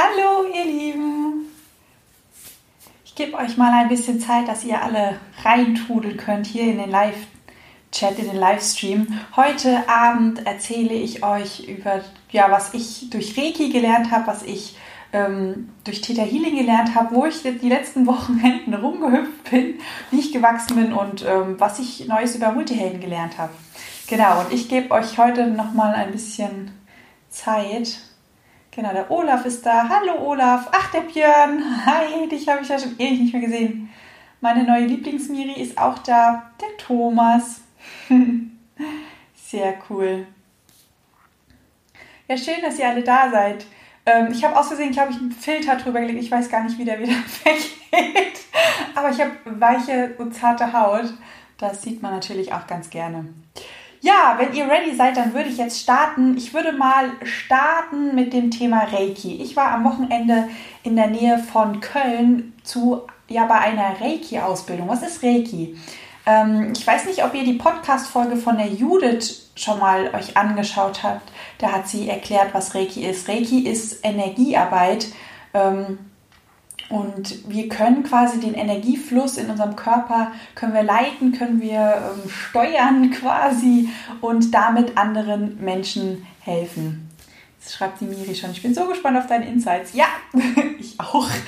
[0.00, 1.46] Hallo, ihr Lieben!
[3.04, 6.88] Ich gebe euch mal ein bisschen Zeit, dass ihr alle reintrudeln könnt hier in den
[6.88, 9.08] Live-Chat, in den Livestream.
[9.34, 12.00] Heute Abend erzähle ich euch über,
[12.30, 14.76] ja, was ich durch Reiki gelernt habe, was ich
[15.12, 19.80] ähm, durch Theta Healing gelernt habe, wo ich die letzten Wochenenden rumgehüpft bin,
[20.12, 23.52] wie ich gewachsen bin und ähm, was ich Neues über Multihelden gelernt habe.
[24.06, 26.70] Genau, und ich gebe euch heute nochmal ein bisschen
[27.30, 27.98] Zeit,
[28.78, 29.88] Genau, der Olaf ist da.
[29.88, 30.68] Hallo Olaf.
[30.70, 31.64] Ach, der Björn.
[31.84, 33.90] Hi, dich habe ich ja schon ewig nicht mehr gesehen.
[34.40, 36.52] Meine neue Lieblingsmiri ist auch da.
[36.60, 37.62] Der Thomas.
[39.34, 40.28] Sehr cool.
[42.28, 43.66] Ja, schön, dass ihr alle da seid.
[44.06, 46.22] Ähm, ich habe aus Versehen, glaube ich, einen Filter drüber gelegt.
[46.22, 47.14] Ich weiß gar nicht, wie der wieder
[47.44, 48.38] weggeht.
[48.94, 51.12] Aber ich habe weiche und zarte Haut.
[51.56, 53.26] Das sieht man natürlich auch ganz gerne.
[54.00, 56.36] Ja, wenn ihr ready seid, dann würde ich jetzt starten.
[56.36, 59.42] Ich würde mal starten mit dem Thema Reiki.
[59.42, 60.48] Ich war am Wochenende
[60.84, 64.88] in der Nähe von Köln zu ja bei einer Reiki-Ausbildung.
[64.88, 65.76] Was ist Reiki?
[66.26, 71.02] Ähm, ich weiß nicht, ob ihr die Podcast-Folge von der Judith schon mal euch angeschaut
[71.02, 71.30] habt.
[71.58, 73.28] Da hat sie erklärt, was Reiki ist.
[73.28, 75.08] Reiki ist Energiearbeit.
[75.54, 75.98] Ähm,
[76.88, 82.30] und wir können quasi den Energiefluss in unserem Körper, können wir leiten, können wir ähm,
[82.30, 87.10] steuern quasi und damit anderen Menschen helfen.
[87.60, 89.92] Jetzt schreibt die Miri schon, ich bin so gespannt auf deine Insights.
[89.92, 90.06] Ja,
[90.78, 91.28] ich auch.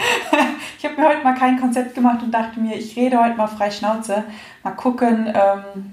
[0.78, 3.48] Ich habe mir heute mal kein Konzept gemacht und dachte mir, ich rede heute mal
[3.48, 4.24] frei Schnauze.
[4.62, 5.92] Mal gucken, ähm,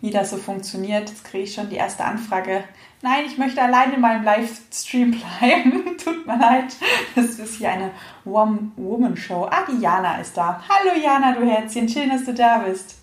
[0.00, 1.08] wie das so funktioniert.
[1.08, 2.64] Jetzt kriege ich schon die erste Anfrage
[3.06, 5.96] nein, ich möchte allein in meinem Livestream bleiben.
[6.04, 6.74] Tut mir leid.
[7.14, 7.92] Das ist hier eine
[8.24, 9.46] Woman-Show.
[9.48, 10.60] Ah, die Jana ist da.
[10.68, 11.88] Hallo Jana, du Herzchen.
[11.88, 12.96] Schön, dass du da bist.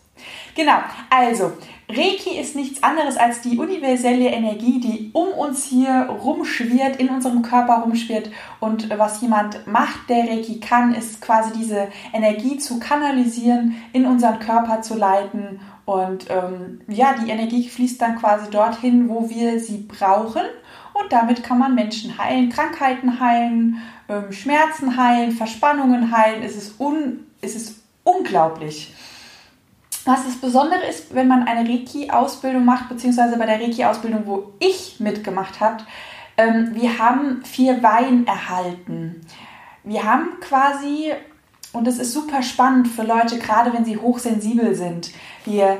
[0.55, 0.79] Genau,
[1.09, 1.53] also
[1.95, 7.41] Reiki ist nichts anderes als die universelle Energie, die um uns hier rumschwirrt, in unserem
[7.41, 8.29] Körper rumschwirrt.
[8.59, 14.39] Und was jemand macht, der Reiki kann, ist quasi diese Energie zu kanalisieren, in unseren
[14.39, 19.79] Körper zu leiten und ähm, ja, die Energie fließt dann quasi dorthin, wo wir sie
[19.79, 20.43] brauchen.
[20.93, 26.43] Und damit kann man Menschen heilen, Krankheiten heilen, ähm, Schmerzen heilen, Verspannungen heilen.
[26.43, 28.93] Es ist, un, es ist unglaublich.
[30.05, 34.99] Was das Besondere ist, wenn man eine Reiki-Ausbildung macht, beziehungsweise bei der Reiki-Ausbildung, wo ich
[34.99, 35.83] mitgemacht habe,
[36.37, 39.21] ähm, wir haben vier Wein erhalten.
[39.83, 41.13] Wir haben quasi
[41.73, 45.11] und das ist super spannend für Leute, gerade wenn sie hochsensibel sind.
[45.43, 45.79] Wir,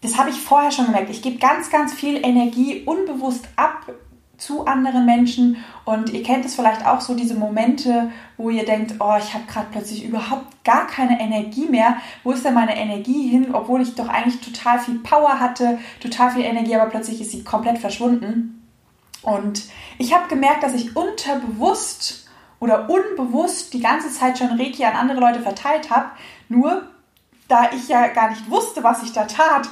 [0.00, 1.10] das habe ich vorher schon gemerkt.
[1.10, 3.92] Ich gebe ganz, ganz viel Energie unbewusst ab
[4.42, 8.94] zu anderen Menschen und ihr kennt es vielleicht auch so diese Momente, wo ihr denkt,
[8.98, 11.96] oh, ich habe gerade plötzlich überhaupt gar keine Energie mehr.
[12.24, 16.32] Wo ist denn meine Energie hin, obwohl ich doch eigentlich total viel Power hatte, total
[16.32, 18.68] viel Energie, aber plötzlich ist sie komplett verschwunden.
[19.22, 19.62] Und
[19.98, 25.20] ich habe gemerkt, dass ich unterbewusst oder unbewusst die ganze Zeit schon Reiki an andere
[25.20, 26.10] Leute verteilt habe.
[26.48, 26.88] Nur
[27.46, 29.68] da ich ja gar nicht wusste, was ich da tat,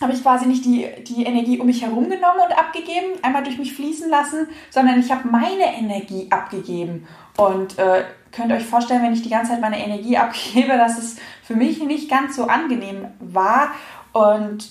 [0.00, 3.58] habe ich quasi nicht die, die Energie um mich herum genommen und abgegeben, einmal durch
[3.58, 7.06] mich fließen lassen, sondern ich habe meine Energie abgegeben.
[7.36, 11.16] Und äh, könnt euch vorstellen, wenn ich die ganze Zeit meine Energie abgebe, dass es
[11.42, 13.72] für mich nicht ganz so angenehm war.
[14.12, 14.70] Und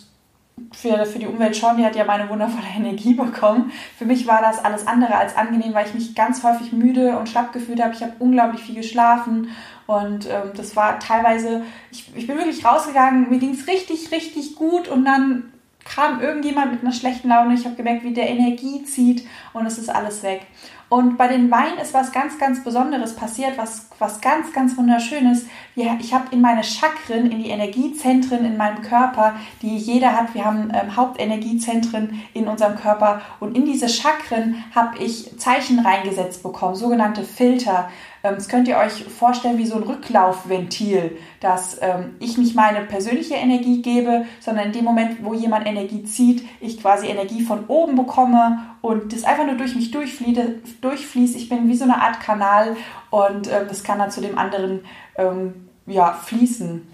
[0.72, 3.72] für, für die Umwelt schon, die hat ja meine wundervolle Energie bekommen.
[3.98, 7.30] Für mich war das alles andere als angenehm, weil ich mich ganz häufig müde und
[7.30, 7.94] schlapp gefühlt habe.
[7.94, 9.50] Ich habe unglaublich viel geschlafen
[9.88, 14.56] und ähm, das war teilweise, ich, ich bin wirklich rausgegangen, mir ging es richtig, richtig
[14.56, 15.52] gut und dann
[15.86, 17.54] kam irgendjemand mit einer schlechten Laune.
[17.54, 20.46] Ich habe gemerkt, wie der Energie zieht und es ist alles weg.
[20.90, 25.46] Und bei den Weinen ist was ganz, ganz Besonderes passiert, was, was ganz, ganz wunderschönes.
[25.76, 30.46] Ich habe in meine Chakren, in die Energiezentren in meinem Körper, die jeder hat, wir
[30.46, 36.76] haben ähm, Hauptenergiezentren in unserem Körper und in diese Chakren habe ich Zeichen reingesetzt bekommen,
[36.76, 37.90] sogenannte Filter.
[38.28, 42.82] Ähm, das könnt ihr euch vorstellen wie so ein Rücklaufventil, dass ähm, ich nicht meine
[42.82, 47.66] persönliche Energie gebe, sondern in dem Moment, wo jemand Energie zieht, ich quasi Energie von
[47.68, 51.36] oben bekomme und das einfach nur durch mich durchfließt.
[51.36, 52.76] Ich bin wie so eine Art Kanal
[53.10, 54.86] und äh, das kann dann zu dem anderen
[55.18, 56.88] ähm, ja, fließen.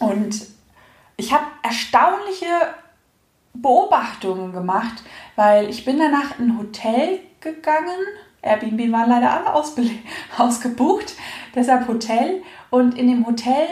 [0.00, 0.46] Und
[1.16, 2.46] ich habe erstaunliche
[3.54, 5.02] Beobachtungen gemacht,
[5.34, 7.96] weil ich bin danach in ein Hotel gegangen
[8.42, 9.54] Airbnb waren leider alle
[10.38, 11.14] ausgebucht,
[11.54, 12.42] deshalb Hotel.
[12.70, 13.66] Und in dem Hotel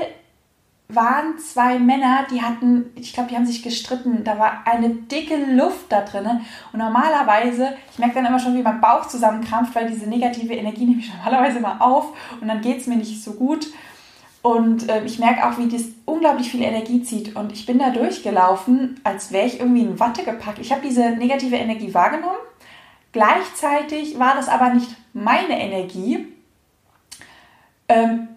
[0.88, 4.22] waren zwei Männer, die hatten, ich glaube, die haben sich gestritten.
[4.22, 6.40] Da war eine dicke Luft da drin.
[6.72, 10.84] Und normalerweise, ich merke dann immer schon, wie mein Bauch zusammenkrampft, weil diese negative Energie
[10.86, 13.66] nehme ich normalerweise immer auf und dann geht es mir nicht so gut.
[14.42, 17.34] Und äh, ich merke auch, wie das unglaublich viel Energie zieht.
[17.34, 20.60] Und ich bin da durchgelaufen, als wäre ich irgendwie in Watte gepackt.
[20.60, 22.36] Ich habe diese negative Energie wahrgenommen
[23.16, 26.30] Gleichzeitig war das aber nicht meine Energie,
[27.88, 28.28] ähm,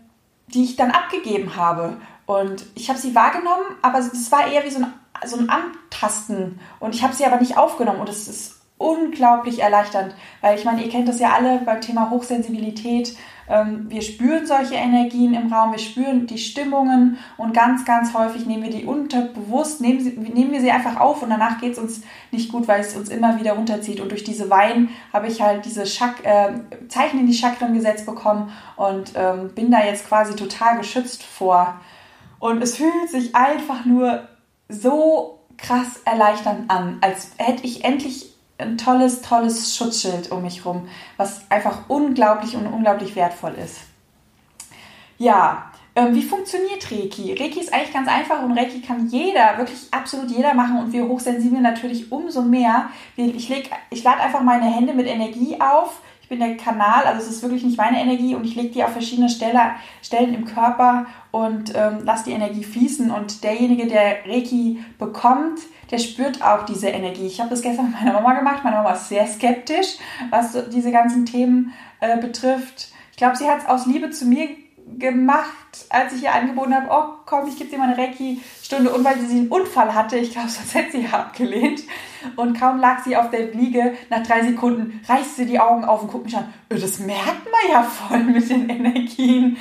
[0.48, 1.98] die ich dann abgegeben habe.
[2.26, 4.94] Und ich habe sie wahrgenommen, aber es war eher wie so ein,
[5.26, 6.62] so ein Antasten.
[6.80, 8.00] Und ich habe sie aber nicht aufgenommen.
[8.00, 12.10] Und es ist unglaublich erleichternd, weil ich meine, ihr kennt das ja alle beim Thema
[12.10, 13.16] Hochsensibilität.
[13.50, 18.46] Ähm, wir spüren solche Energien im Raum, wir spüren die Stimmungen und ganz, ganz häufig
[18.46, 21.80] nehmen wir die unterbewusst, nehmen, sie, nehmen wir sie einfach auf und danach geht es
[21.80, 24.00] uns nicht gut, weil es uns immer wieder runterzieht.
[24.00, 26.54] Und durch diese Wein habe ich halt diese Chak äh,
[26.88, 31.82] Zeichen in die Chakren gesetzt bekommen und ähm, bin da jetzt quasi total geschützt vor.
[32.40, 34.30] Und es fühlt sich einfach nur
[34.70, 38.29] so krass erleichternd an, als hätte ich endlich
[38.60, 43.80] ein tolles, tolles Schutzschild um mich rum, was einfach unglaublich und unglaublich wertvoll ist.
[45.18, 47.34] Ja, ähm, wie funktioniert Reiki?
[47.34, 51.08] Reiki ist eigentlich ganz einfach und Reiki kann jeder, wirklich absolut jeder machen und wir
[51.08, 52.90] Hochsensiblen natürlich umso mehr.
[53.16, 53.52] Ich,
[53.90, 57.42] ich lade einfach meine Hände mit Energie auf ich bin der Kanal, also es ist
[57.42, 59.72] wirklich nicht meine Energie und ich lege die auf verschiedene Stelle,
[60.04, 63.12] Stellen im Körper und ähm, lasse die Energie fließen.
[63.12, 65.60] Und derjenige, der Reiki bekommt,
[65.92, 67.28] der spürt auch diese Energie.
[67.28, 68.64] Ich habe das gestern mit meiner Mama gemacht.
[68.64, 69.98] Meine Mama ist sehr skeptisch,
[70.30, 72.90] was diese ganzen Themen äh, betrifft.
[73.12, 74.50] Ich glaube, sie hat es aus Liebe zu mir
[74.98, 79.04] gemacht, als ich ihr angeboten habe, oh komm, ich gebe dir mal eine Reiki-Stunde und
[79.04, 81.84] weil sie einen Unfall hatte, ich glaube, sonst hätte sie abgelehnt.
[82.36, 86.02] Und kaum lag sie auf der Liege, nach drei Sekunden reißt sie die Augen auf
[86.02, 86.52] und guckt mich an.
[86.70, 89.58] Äh, das merkt man ja voll mit den Energien.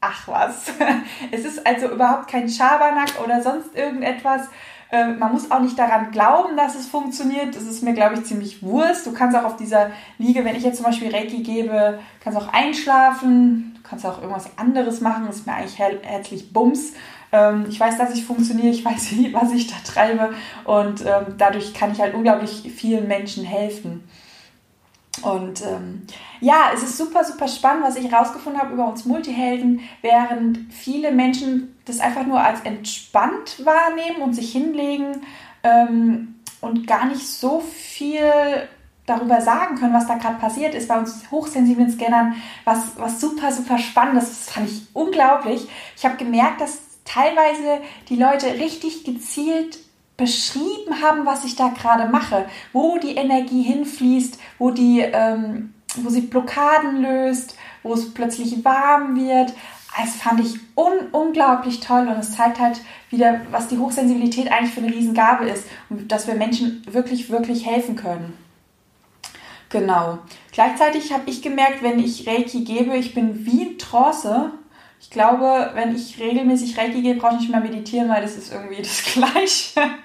[0.00, 0.72] Ach was.
[1.30, 4.48] Es ist also überhaupt kein Schabernack oder sonst irgendetwas.
[4.90, 7.54] Ähm, man muss auch nicht daran glauben, dass es funktioniert.
[7.54, 9.06] Das ist mir, glaube ich, ziemlich Wurst.
[9.06, 12.52] Du kannst auch auf dieser Liege, wenn ich jetzt zum Beispiel Reiki gebe, kannst auch
[12.52, 13.74] einschlafen.
[13.76, 15.26] Du kannst auch irgendwas anderes machen.
[15.26, 16.94] Das ist mir eigentlich her herzlich Bums.
[17.32, 18.68] Ähm, ich weiß, dass ich funktioniere.
[18.68, 20.32] Ich weiß, was ich da treibe.
[20.64, 24.08] Und ähm, dadurch kann ich halt unglaublich vielen Menschen helfen.
[25.22, 26.06] Und ähm,
[26.40, 31.12] ja, es ist super, super spannend, was ich herausgefunden habe über uns Multihelden, während viele
[31.12, 35.22] Menschen das einfach nur als entspannt wahrnehmen und sich hinlegen
[35.62, 38.68] ähm, und gar nicht so viel
[39.06, 42.34] darüber sagen können, was da gerade passiert ist bei uns hochsensiblen Scannern,
[42.64, 44.30] was, was super, super spannend ist.
[44.30, 45.66] Das fand ich unglaublich.
[45.96, 49.78] Ich habe gemerkt, dass teilweise die Leute richtig gezielt
[50.18, 52.44] beschrieben haben, was ich da gerade mache,
[52.74, 59.16] wo die Energie hinfließt, wo, die, ähm, wo sie Blockaden löst, wo es plötzlich warm
[59.16, 59.54] wird.
[59.96, 62.80] Das fand ich un unglaublich toll und es zeigt halt
[63.10, 67.64] wieder, was die Hochsensibilität eigentlich für eine Riesengabe ist und dass wir Menschen wirklich, wirklich
[67.64, 68.36] helfen können.
[69.70, 70.18] Genau.
[70.52, 74.50] Gleichzeitig habe ich gemerkt, wenn ich Reiki gebe, ich bin wie Trance.
[75.00, 78.52] Ich glaube, wenn ich regelmäßig Reiki gebe, brauche ich nicht mehr meditieren, weil das ist
[78.52, 79.98] irgendwie das Gleiche.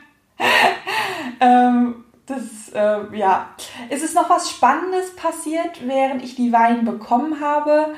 [1.39, 3.49] ähm, das, äh, ja.
[3.89, 7.93] Es ist noch was Spannendes passiert, während ich die Wein bekommen habe.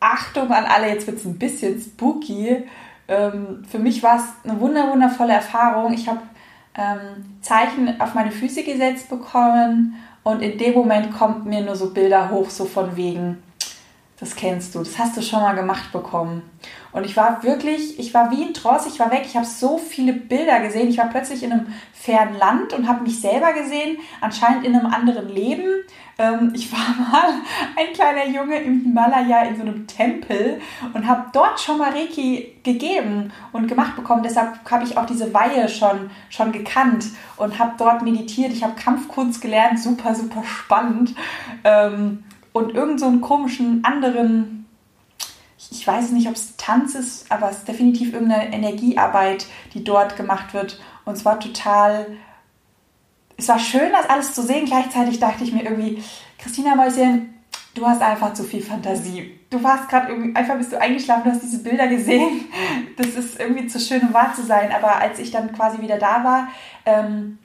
[0.00, 2.64] Achtung an alle, jetzt wird es ein bisschen spooky.
[3.08, 5.92] Ähm, für mich war es eine wundervolle Erfahrung.
[5.92, 6.20] Ich habe
[6.76, 11.92] ähm, Zeichen auf meine Füße gesetzt bekommen und in dem Moment kommt mir nur so
[11.92, 13.42] Bilder hoch, so von wegen,
[14.20, 16.42] das kennst du, das hast du schon mal gemacht bekommen.
[16.90, 19.78] Und ich war wirklich, ich war wie ein Tross, ich war weg, ich habe so
[19.78, 20.88] viele Bilder gesehen.
[20.88, 24.86] Ich war plötzlich in einem fernen Land und habe mich selber gesehen, anscheinend in einem
[24.86, 25.84] anderen Leben.
[26.18, 27.34] Ähm, ich war mal
[27.76, 30.60] ein kleiner Junge im Himalaya in so einem Tempel
[30.94, 34.24] und habe dort schon mal Reiki gegeben und gemacht bekommen.
[34.24, 38.52] Deshalb habe ich auch diese Weihe schon, schon gekannt und habe dort meditiert.
[38.52, 41.14] Ich habe Kampfkunst gelernt, super, super spannend.
[41.62, 42.24] Ähm,
[42.58, 44.66] und irgend so einen komischen anderen,
[45.70, 50.16] ich weiß nicht, ob es Tanz ist, aber es ist definitiv irgendeine Energiearbeit, die dort
[50.16, 50.80] gemacht wird.
[51.04, 52.06] Und es war total,
[53.36, 54.66] es war schön, das alles zu sehen.
[54.66, 56.02] Gleichzeitig dachte ich mir irgendwie,
[56.38, 57.34] Christina Mäuschen,
[57.74, 59.38] du hast einfach zu viel Fantasie.
[59.50, 62.44] Du warst gerade irgendwie, einfach bist du eingeschlafen, du hast diese Bilder gesehen.
[62.96, 64.72] Das ist irgendwie zu schön, um wahr zu sein.
[64.72, 66.48] Aber als ich dann quasi wieder da war,
[66.84, 67.38] ähm,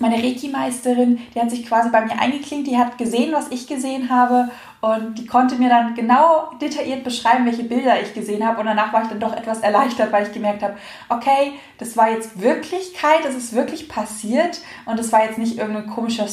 [0.00, 4.10] meine Reiki-Meisterin, die hat sich quasi bei mir eingeklinkt, die hat gesehen, was ich gesehen
[4.10, 8.66] habe und die konnte mir dann genau detailliert beschreiben, welche Bilder ich gesehen habe und
[8.66, 10.76] danach war ich dann doch etwas erleichtert, weil ich gemerkt habe,
[11.08, 15.86] okay, das war jetzt Wirklichkeit, das ist wirklich passiert und das war jetzt nicht irgendein
[15.86, 16.28] komischer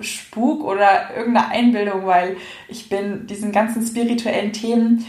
[0.00, 2.36] Spuk oder irgendeine Einbildung, weil
[2.68, 5.04] ich bin diesen ganzen spirituellen Themen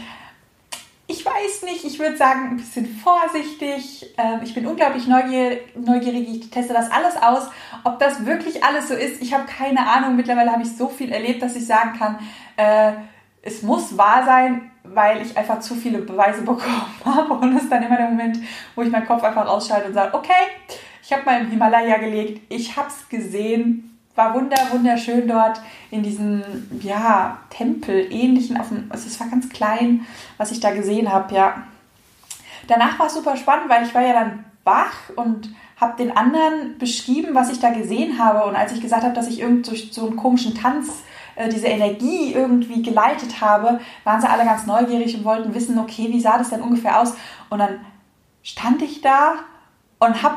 [1.10, 4.14] ich weiß nicht, ich würde sagen, ein bisschen vorsichtig.
[4.16, 7.50] Ähm, ich bin unglaublich neugierig, ich teste das alles aus.
[7.82, 10.14] Ob das wirklich alles so ist, ich habe keine Ahnung.
[10.14, 12.18] Mittlerweile habe ich so viel erlebt, dass ich sagen kann,
[12.56, 12.92] äh,
[13.42, 17.34] es muss wahr sein, weil ich einfach zu viele Beweise bekommen habe.
[17.34, 18.38] Und das ist dann immer der Moment,
[18.76, 20.32] wo ich meinen Kopf einfach ausschalte und sage, okay,
[21.02, 23.89] ich habe mal im Himalaya gelegt, ich habe es gesehen,
[24.20, 25.60] war wunder, wunderschön dort
[25.90, 26.42] in diesem,
[26.82, 31.34] ja, Tempel ähnlichen, auf dem, also es war ganz klein, was ich da gesehen habe,
[31.34, 31.62] ja.
[32.68, 35.48] Danach war es super spannend, weil ich war ja dann wach und
[35.80, 38.46] habe den anderen beschrieben, was ich da gesehen habe.
[38.46, 41.02] Und als ich gesagt habe, dass ich irgend durch so einen komischen Tanz
[41.36, 46.08] äh, diese Energie irgendwie geleitet habe, waren sie alle ganz neugierig und wollten wissen, okay,
[46.10, 47.14] wie sah das denn ungefähr aus?
[47.48, 47.80] Und dann
[48.42, 49.36] stand ich da
[49.98, 50.36] und habe,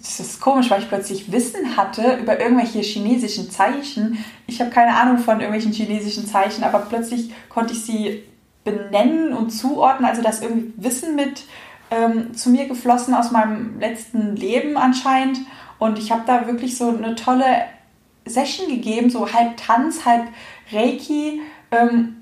[0.00, 4.24] das ist komisch, weil ich plötzlich Wissen hatte über irgendwelche chinesischen Zeichen.
[4.46, 8.22] Ich habe keine Ahnung von irgendwelchen chinesischen Zeichen, aber plötzlich konnte ich sie
[8.64, 11.44] benennen und zuordnen, also das irgendwie Wissen mit
[11.90, 15.38] ähm, zu mir geflossen aus meinem letzten Leben anscheinend.
[15.78, 17.44] Und ich habe da wirklich so eine tolle
[18.24, 20.28] Session gegeben, so halb Tanz, halb
[20.72, 21.40] Reiki.
[21.70, 22.16] Ähm,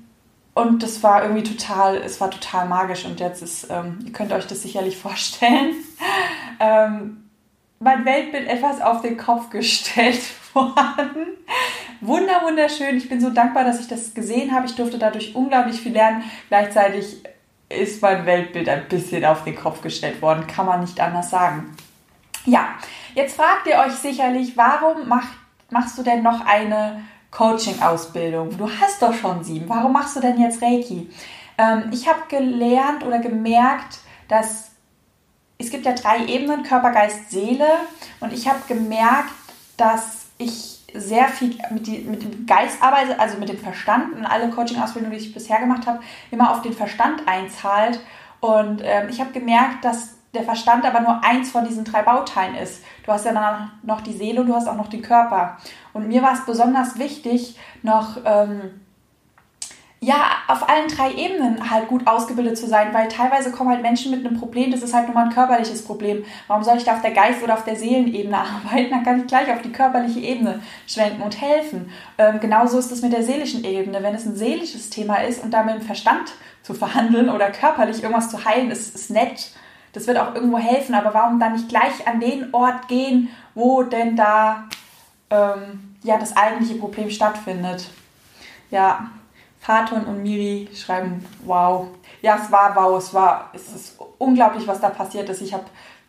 [0.53, 3.05] und das war irgendwie total, es war total magisch.
[3.05, 5.75] Und jetzt ist, ähm, ihr könnt euch das sicherlich vorstellen,
[6.59, 7.28] ähm,
[7.79, 10.21] mein Weltbild etwas auf den Kopf gestellt
[10.53, 11.37] worden.
[12.01, 12.97] Wunder, wunderschön.
[12.97, 14.65] Ich bin so dankbar, dass ich das gesehen habe.
[14.65, 16.23] Ich durfte dadurch unglaublich viel lernen.
[16.49, 17.23] Gleichzeitig
[17.69, 20.47] ist mein Weltbild ein bisschen auf den Kopf gestellt worden.
[20.47, 21.75] Kann man nicht anders sagen.
[22.45, 22.69] Ja,
[23.15, 25.29] jetzt fragt ihr euch sicherlich, warum macht,
[25.69, 28.57] machst du denn noch eine Coaching-Ausbildung?
[28.57, 29.69] Du hast doch schon sieben.
[29.69, 31.09] Warum machst du denn jetzt Reiki?
[31.57, 34.71] Ähm, ich habe gelernt oder gemerkt, dass
[35.59, 37.67] es gibt ja drei Ebenen, Körper, Geist, Seele.
[38.21, 39.31] Und ich habe gemerkt,
[39.77, 44.25] dass ich sehr viel mit, die, mit dem Geist arbeite, also mit dem Verstand und
[44.25, 45.99] alle Coaching-Ausbildungen, die ich bisher gemacht habe,
[46.31, 47.99] immer auf den Verstand einzahlt.
[48.39, 52.55] Und ähm, ich habe gemerkt, dass der Verstand aber nur eins von diesen drei Bauteilen
[52.55, 52.83] ist.
[53.05, 55.57] Du hast ja dann noch die Seele und du hast auch noch den Körper.
[55.91, 58.79] Und mir war es besonders wichtig, noch ähm,
[60.01, 64.11] ja, auf allen drei Ebenen halt gut ausgebildet zu sein, weil teilweise kommen halt Menschen
[64.11, 66.23] mit einem Problem, das ist halt nur mal ein körperliches Problem.
[66.47, 68.91] Warum soll ich da auf der Geist- oder auf der Seelenebene arbeiten?
[68.91, 71.91] Dann kann ich gleich auf die körperliche Ebene schwenken und helfen.
[72.17, 74.01] Ähm, genauso ist es mit der seelischen Ebene.
[74.01, 76.31] Wenn es ein seelisches Thema ist und da mit dem Verstand
[76.63, 79.51] zu verhandeln oder körperlich irgendwas zu heilen, ist, ist nett.
[79.91, 83.83] Das wird auch irgendwo helfen, aber warum dann nicht gleich an den Ort gehen, wo
[83.83, 84.69] denn da
[85.29, 87.89] ähm, ja das eigentliche Problem stattfindet?
[88.71, 89.09] Ja,
[89.69, 91.85] Faton und Miri schreiben, wow.
[92.23, 95.43] Ja, es war wow, es war, es ist unglaublich, was da passiert ist.
[95.43, 95.65] Ich habe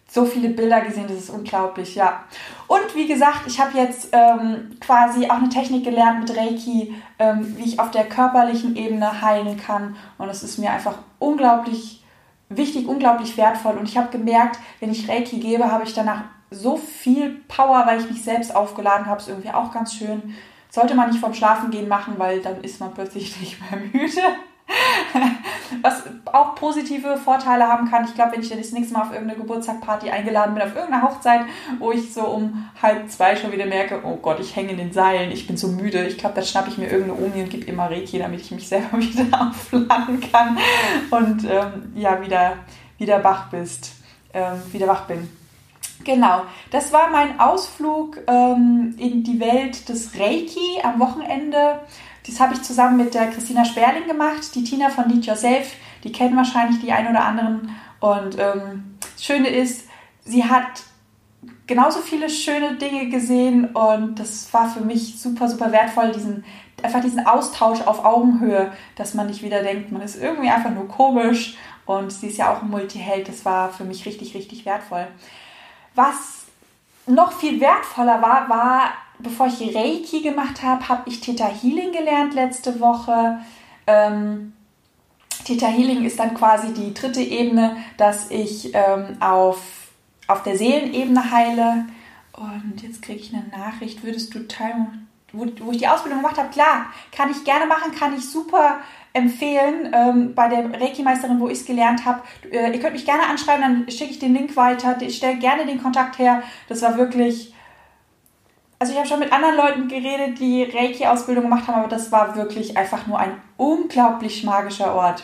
[0.09, 2.25] so viele Bilder gesehen, das ist unglaublich, ja.
[2.69, 7.55] Und wie gesagt, ich habe jetzt ähm, quasi auch eine Technik gelernt mit Reiki, ähm,
[7.59, 9.95] wie ich auf der körperlichen Ebene heilen kann.
[10.17, 12.03] Und es ist mir einfach unglaublich
[12.49, 13.77] wichtig, unglaublich wertvoll.
[13.77, 18.01] Und ich habe gemerkt, wenn ich Reiki gebe, habe ich danach so viel Power, weil
[18.01, 19.21] ich mich selbst aufgeladen habe.
[19.21, 20.35] Ist irgendwie auch ganz schön.
[20.71, 24.23] Sollte man nicht vorm Schlafengehen machen, weil dann ist man plötzlich nicht mehr müde.
[25.83, 28.05] Was auch positive Vorteile haben kann.
[28.05, 31.03] Ich glaube, wenn ich dann das nächste Mal auf irgendeine Geburtstagparty eingeladen bin, auf irgendeine
[31.03, 31.41] Hochzeit,
[31.81, 34.93] wo ich so um halb zwei schon wieder merke, oh Gott, ich hänge in den
[34.93, 36.07] Seilen, ich bin so müde.
[36.07, 38.69] Ich glaube, da schnappe ich mir irgendeine Omi und gebe immer Reiki, damit ich mich
[38.69, 40.59] selber wieder aufladen kann
[41.11, 42.59] und ähm, ja, wieder,
[42.99, 43.95] wieder wach bist,
[44.33, 45.40] ähm, wieder wach bin.
[46.05, 51.81] Genau, das war mein Ausflug ähm, in die Welt des Reiki am Wochenende.
[52.27, 55.73] Das habe ich zusammen mit der Christina Sperling gemacht, die Tina von Lead Yourself.
[56.05, 57.77] Die kennen wahrscheinlich die ein oder anderen.
[58.01, 59.89] Und ähm, das Schöne ist,
[60.25, 60.85] sie hat
[61.67, 66.45] genauso viele schöne Dinge gesehen und das war für mich super, super wertvoll, diesen,
[66.83, 70.89] einfach diesen Austausch auf Augenhöhe, dass man nicht wieder denkt, man ist irgendwie einfach nur
[70.89, 73.29] komisch und sie ist ja auch ein Multiheld.
[73.29, 75.07] Das war für mich richtig, richtig wertvoll.
[76.01, 76.47] Was
[77.07, 82.33] noch viel wertvoller war, war, bevor ich Reiki gemacht habe, habe ich Theta Healing gelernt
[82.33, 83.41] letzte Woche.
[83.87, 84.55] Ähm,
[85.45, 89.61] Theta Healing ist dann quasi die dritte Ebene, dass ich ähm, auf,
[90.27, 91.85] auf der Seelenebene heile.
[92.33, 96.39] Und jetzt kriege ich eine Nachricht, würdest du teilen, wo, wo ich die Ausbildung gemacht
[96.39, 96.51] habe?
[96.51, 98.81] Klar, kann ich gerne machen, kann ich super
[99.13, 102.23] empfehlen ähm, bei der Reiki-Meisterin, wo ich es gelernt habe.
[102.51, 104.97] Äh, ihr könnt mich gerne anschreiben, dann schicke ich den Link weiter.
[105.01, 106.43] Ich stelle gerne den Kontakt her.
[106.69, 107.55] Das war wirklich.
[108.79, 112.35] Also ich habe schon mit anderen Leuten geredet, die Reiki-Ausbildung gemacht haben, aber das war
[112.35, 115.23] wirklich einfach nur ein unglaublich magischer Ort.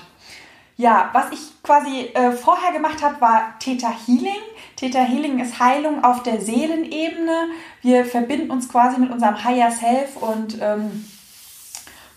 [0.78, 4.42] Ja, was ich quasi äh, vorher gemacht habe, war Theta Healing.
[4.76, 7.48] Theta Healing ist Heilung auf der Seelenebene.
[7.80, 11.06] Wir verbinden uns quasi mit unserem Higher Self und ähm,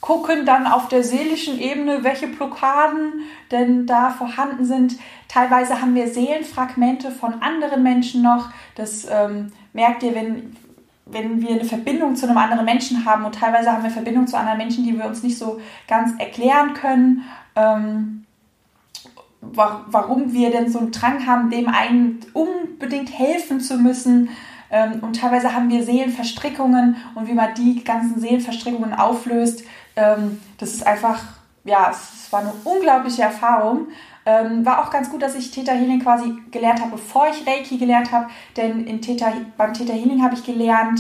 [0.01, 4.99] gucken dann auf der seelischen Ebene, welche Blockaden denn da vorhanden sind.
[5.29, 8.49] Teilweise haben wir Seelenfragmente von anderen Menschen noch.
[8.75, 10.57] Das ähm, merkt ihr, wenn,
[11.05, 13.23] wenn wir eine Verbindung zu einem anderen Menschen haben.
[13.23, 16.73] Und teilweise haben wir Verbindung zu anderen Menschen, die wir uns nicht so ganz erklären
[16.73, 17.23] können.
[17.55, 18.18] Ähm,
[19.41, 24.29] warum wir denn so einen Drang haben, dem einen unbedingt helfen zu müssen.
[24.71, 29.63] Ähm, und teilweise haben wir Seelenverstrickungen und wie man die ganzen Seelenverstrickungen auflöst,
[29.95, 31.23] ähm, das ist einfach,
[31.63, 33.87] ja, es war eine unglaubliche Erfahrung.
[34.25, 37.77] Ähm, war auch ganz gut, dass ich Theta Healing quasi gelernt habe, bevor ich Reiki
[37.77, 38.27] gelernt habe,
[38.57, 40.99] denn in Theta, beim Theta Healing habe ich gelernt,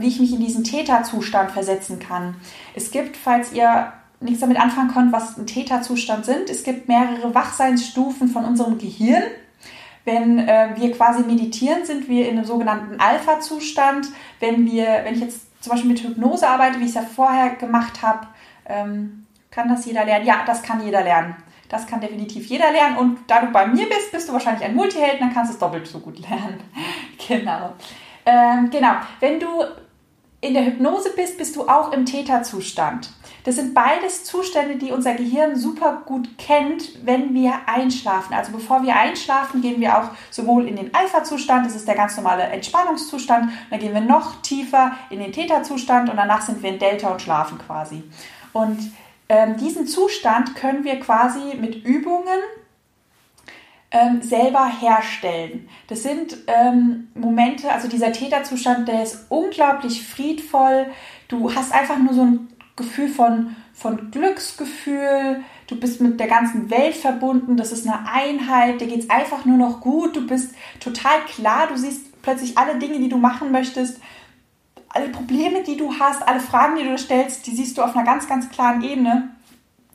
[0.00, 2.34] wie ich mich in diesen Theta-Zustand versetzen kann.
[2.74, 7.34] Es gibt, falls ihr nichts damit anfangen könnt, was ein Theta-Zustand sind, es gibt mehrere
[7.34, 9.22] Wachseinsstufen von unserem Gehirn.
[10.04, 14.08] Wenn äh, wir quasi meditieren, sind wir in einem sogenannten Alpha-Zustand.
[14.40, 18.02] Wenn wenn ich jetzt zum Beispiel mit Hypnose arbeite, wie ich es ja vorher gemacht
[18.02, 18.26] habe,
[18.66, 20.26] ähm, kann das jeder lernen?
[20.26, 21.36] Ja, das kann jeder lernen.
[21.68, 22.96] Das kann definitiv jeder lernen.
[22.96, 25.58] Und da du bei mir bist, bist du wahrscheinlich ein Multiheld, dann kannst du es
[25.58, 26.60] doppelt so gut lernen.
[27.26, 27.74] genau.
[28.24, 28.92] Ähm, genau.
[29.20, 29.46] Wenn du
[30.40, 33.10] in der Hypnose bist, bist du auch im Theta-Zustand.
[33.44, 38.34] Das sind beides Zustände, die unser Gehirn super gut kennt, wenn wir einschlafen.
[38.34, 42.16] Also bevor wir einschlafen, gehen wir auch sowohl in den Alpha-Zustand, das ist der ganz
[42.16, 46.78] normale Entspannungszustand, dann gehen wir noch tiefer in den Theta-Zustand und danach sind wir in
[46.78, 48.02] Delta und schlafen quasi.
[48.52, 48.92] Und
[49.28, 52.40] ähm, diesen Zustand können wir quasi mit Übungen
[53.90, 55.68] ähm, selber herstellen.
[55.86, 60.86] Das sind ähm, Momente, also dieser Täterzustand, der ist unglaublich friedvoll.
[61.28, 62.48] Du hast einfach nur so ein
[62.78, 65.42] Gefühl von, von Glücksgefühl.
[65.66, 67.58] Du bist mit der ganzen Welt verbunden.
[67.58, 68.80] Das ist eine Einheit.
[68.80, 70.16] Dir geht es einfach nur noch gut.
[70.16, 71.66] Du bist total klar.
[71.68, 74.00] Du siehst plötzlich alle Dinge, die du machen möchtest.
[74.88, 78.06] Alle Probleme, die du hast, alle Fragen, die du stellst, die siehst du auf einer
[78.06, 79.28] ganz, ganz klaren Ebene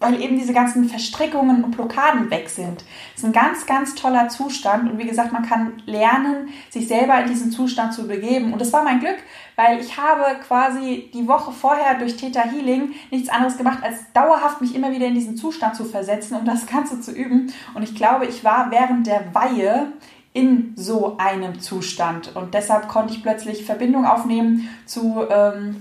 [0.04, 2.84] weil eben diese ganzen Verstrickungen und Blockaden weg sind.
[3.14, 7.22] Das ist ein ganz, ganz toller Zustand und wie gesagt, man kann lernen, sich selber
[7.22, 8.52] in diesen Zustand zu begeben.
[8.52, 9.18] Und das war mein Glück,
[9.56, 14.60] weil ich habe quasi die Woche vorher durch Theta Healing nichts anderes gemacht, als dauerhaft
[14.60, 17.54] mich immer wieder in diesen Zustand zu versetzen, um das Ganze zu üben.
[17.74, 19.94] Und ich glaube, ich war während der Weihe
[20.34, 22.36] in so einem Zustand.
[22.36, 25.78] Und deshalb konnte ich plötzlich Verbindung aufnehmen zu ähm,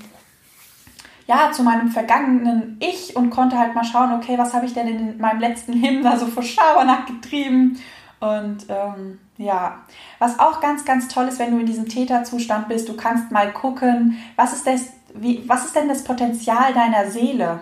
[1.27, 4.89] ja, zu meinem vergangenen Ich und konnte halt mal schauen, okay, was habe ich denn
[4.89, 7.79] in meinem letzten Leben da so vor Schabernack getrieben?
[8.21, 9.81] Und ähm, ja,
[10.19, 13.53] was auch ganz, ganz toll ist, wenn du in diesem Täterzustand bist, du kannst mal
[13.53, 17.61] gucken, was ist, das, wie, was ist denn das Potenzial deiner Seele?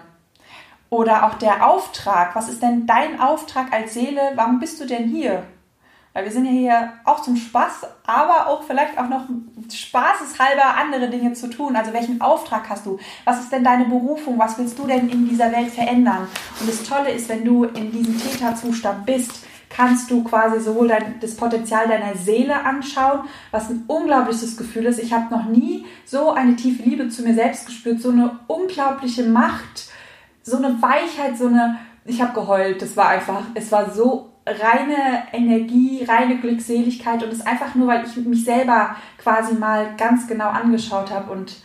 [0.90, 4.32] Oder auch der Auftrag, was ist denn dein Auftrag als Seele?
[4.34, 5.44] Warum bist du denn hier?
[6.12, 9.26] Weil wir sind ja hier auch zum Spaß, aber auch vielleicht auch noch
[9.72, 11.76] spaßeshalber andere Dinge zu tun.
[11.76, 12.98] Also welchen Auftrag hast du?
[13.24, 14.36] Was ist denn deine Berufung?
[14.38, 16.26] Was willst du denn in dieser Welt verändern?
[16.58, 21.20] Und das Tolle ist, wenn du in diesem Täterzustand bist, kannst du quasi sowohl dein,
[21.20, 23.20] das Potenzial deiner Seele anschauen,
[23.52, 24.98] was ein unglaubliches Gefühl ist.
[24.98, 29.22] Ich habe noch nie so eine tiefe Liebe zu mir selbst gespürt, so eine unglaubliche
[29.22, 29.88] Macht,
[30.42, 31.78] so eine Weichheit, so eine...
[32.04, 32.82] Ich habe geheult.
[32.82, 38.04] Das war einfach, es war so reine Energie, reine Glückseligkeit und es einfach nur, weil
[38.04, 41.56] ich mich selber quasi mal ganz genau angeschaut habe und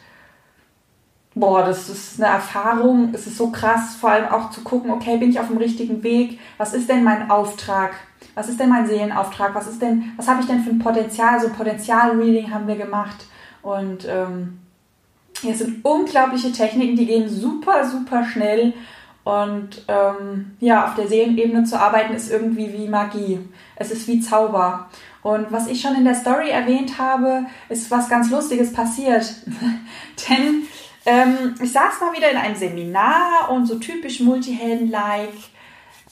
[1.35, 5.17] boah, das ist eine Erfahrung, es ist so krass, vor allem auch zu gucken, okay,
[5.17, 6.39] bin ich auf dem richtigen Weg?
[6.57, 7.93] Was ist denn mein Auftrag?
[8.35, 9.53] Was ist denn mein Seelenauftrag?
[9.53, 11.39] Was ist denn, was habe ich denn für ein Potenzial?
[11.39, 13.25] So ein Potenzial-Reading haben wir gemacht
[13.61, 14.59] und ähm,
[15.47, 18.73] es sind unglaubliche Techniken, die gehen super, super schnell
[19.25, 23.39] und ähm, ja, auf der Seelenebene zu arbeiten ist irgendwie wie Magie.
[23.75, 24.87] Es ist wie Zauber.
[25.23, 29.25] Und was ich schon in der Story erwähnt habe, ist was ganz Lustiges passiert.
[30.29, 30.67] Denn
[31.07, 35.33] ähm, ich saß mal wieder in einem Seminar und so typisch Multihelden-like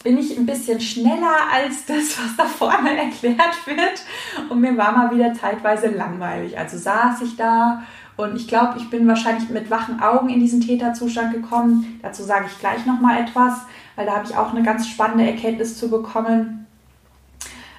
[0.04, 4.49] bin ich ein bisschen schneller als das, was da vorne erklärt wird.
[4.49, 6.58] Und mir war mal wieder zeitweise langweilig.
[6.58, 7.84] Also saß ich da
[8.15, 11.99] und ich glaube, ich bin wahrscheinlich mit wachen Augen in diesen Täterzustand gekommen.
[12.04, 13.54] Dazu sage ich gleich nochmal etwas,
[13.95, 16.67] weil da habe ich auch eine ganz spannende Erkenntnis zu bekommen.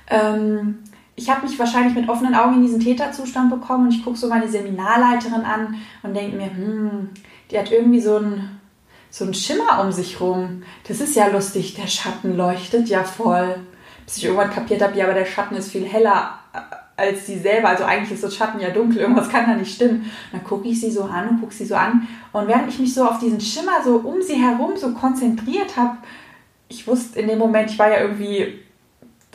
[0.09, 0.81] Ähm,
[1.15, 4.29] ich habe mich wahrscheinlich mit offenen Augen in diesen Täterzustand bekommen und ich gucke so
[4.29, 7.11] meine Seminarleiterin an und denke mir, hm,
[7.51, 8.61] die hat irgendwie so einen
[9.11, 10.65] so einen Schimmer um sich rum.
[10.89, 13.61] Das ist ja lustig, der Schatten leuchtet ja voll.
[14.05, 16.41] Bis ich irgendwann kapiert habe, ja, aber der Schatten ist viel heller
[16.97, 17.69] als sie selber.
[17.69, 20.11] Also eigentlich ist das Schatten ja dunkel, irgendwas kann da nicht stimmen.
[20.33, 22.07] Dann gucke ich sie so an und gucke sie so an.
[22.33, 25.99] Und während ich mich so auf diesen Schimmer so um sie herum so konzentriert habe,
[26.69, 28.61] ich wusste in dem Moment, ich war ja irgendwie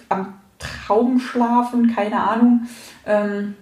[0.10, 2.68] am Traumschlafen, keine Ahnung.
[3.06, 3.56] Ähm,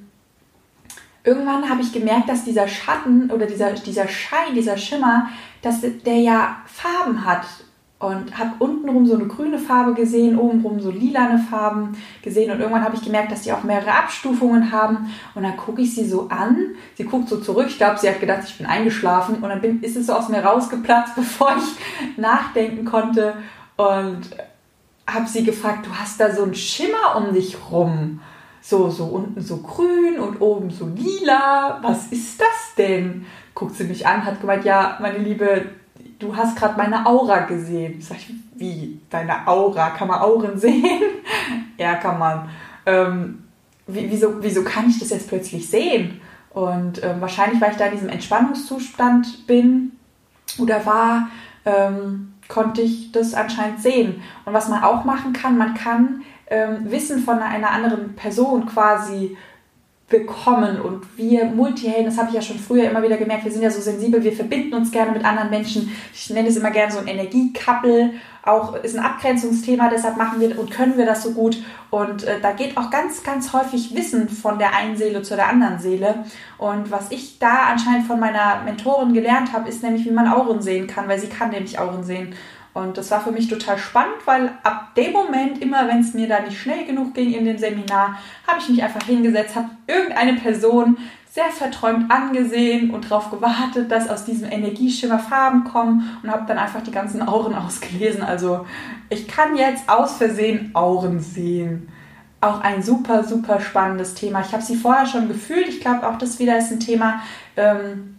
[1.24, 5.30] irgendwann habe ich gemerkt, dass dieser Schatten oder dieser, dieser Schein, dieser Schimmer,
[5.62, 7.46] dass der ja Farben hat
[8.00, 12.52] und habe untenrum so eine grüne Farbe gesehen, obenrum so lilane Farben gesehen.
[12.52, 15.12] Und irgendwann habe ich gemerkt, dass die auch mehrere Abstufungen haben.
[15.34, 18.20] Und dann gucke ich sie so an, sie guckt so zurück, ich glaube, sie hat
[18.20, 19.36] gedacht, ich bin eingeschlafen.
[19.36, 23.34] Und dann bin, ist es so aus mir rausgeplatzt, bevor ich nachdenken konnte.
[23.78, 24.30] Und
[25.08, 28.20] habe sie gefragt, du hast da so einen Schimmer um dich rum,
[28.62, 31.80] so, so unten so grün und oben so lila.
[31.82, 33.26] Was ist das denn?
[33.56, 35.66] Guckt sie mich an, hat gemeint, ja, meine Liebe,
[36.20, 38.02] du hast gerade meine Aura gesehen.
[38.02, 39.00] Sag ich, wie?
[39.10, 39.92] Deine Aura?
[39.92, 41.02] Kann man Auren sehen?
[41.78, 42.50] ja, kann man.
[42.86, 43.44] Ähm,
[43.86, 46.22] wieso, wieso kann ich das jetzt plötzlich sehen?
[46.50, 49.92] Und ähm, wahrscheinlich, weil ich da in diesem Entspannungszustand bin
[50.58, 51.30] oder war,
[51.66, 54.24] ähm, konnte ich das anscheinend sehen.
[54.46, 59.38] Und was man auch machen kann, man kann ähm, Wissen von einer anderen Person quasi
[60.10, 60.80] bekommen.
[60.80, 63.70] Und wir Multihelden, das habe ich ja schon früher immer wieder gemerkt, wir sind ja
[63.70, 65.92] so sensibel, wir verbinden uns gerne mit anderen Menschen.
[66.14, 68.14] Ich nenne es immer gerne so ein Energiekappel.
[68.44, 71.62] Auch ist ein Abgrenzungsthema, deshalb machen wir und können wir das so gut.
[71.90, 75.50] Und äh, da geht auch ganz, ganz häufig Wissen von der einen Seele zu der
[75.50, 76.24] anderen Seele.
[76.58, 80.62] Und was ich da anscheinend von meiner Mentorin gelernt habe, ist nämlich, wie man Auren
[80.62, 82.34] sehen kann, weil sie kann nämlich Auren sehen.
[82.78, 86.28] Und das war für mich total spannend, weil ab dem Moment, immer wenn es mir
[86.28, 90.34] da nicht schnell genug ging in dem Seminar, habe ich mich einfach hingesetzt, habe irgendeine
[90.34, 90.98] Person
[91.32, 96.60] sehr verträumt angesehen und darauf gewartet, dass aus diesem Energieschimmer Farben kommen und habe dann
[96.60, 98.22] einfach die ganzen Auren ausgelesen.
[98.22, 98.66] Also
[99.10, 101.90] ich kann jetzt aus Versehen Auren sehen.
[102.42, 104.42] Auch ein super, super spannendes Thema.
[104.42, 105.68] Ich habe sie vorher schon gefühlt.
[105.68, 107.22] Ich glaube, auch das wieder ist ein Thema.
[107.56, 108.18] Ähm,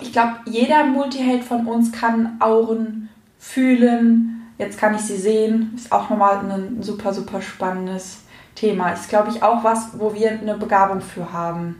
[0.00, 3.09] ich glaube, jeder Multiheld von uns kann Auren
[3.40, 4.52] fühlen.
[4.58, 5.72] Jetzt kann ich sie sehen.
[5.74, 8.20] Ist auch nochmal ein super, super spannendes
[8.54, 8.90] Thema.
[8.90, 11.76] Ist, glaube ich, auch was, wo wir eine Begabung für haben.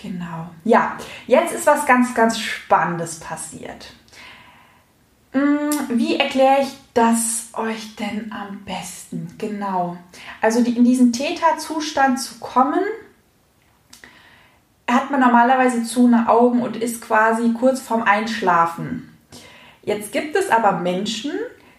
[0.00, 0.48] Genau.
[0.64, 3.92] Ja, jetzt ist was ganz, ganz Spannendes passiert.
[5.32, 9.34] Hm, wie erkläre ich das euch denn am besten?
[9.38, 9.96] Genau.
[10.40, 12.80] Also in diesen Täterzustand zu kommen,
[14.88, 19.09] hat man normalerweise zu eine Augen und ist quasi kurz vorm Einschlafen.
[19.82, 21.32] Jetzt gibt es aber Menschen,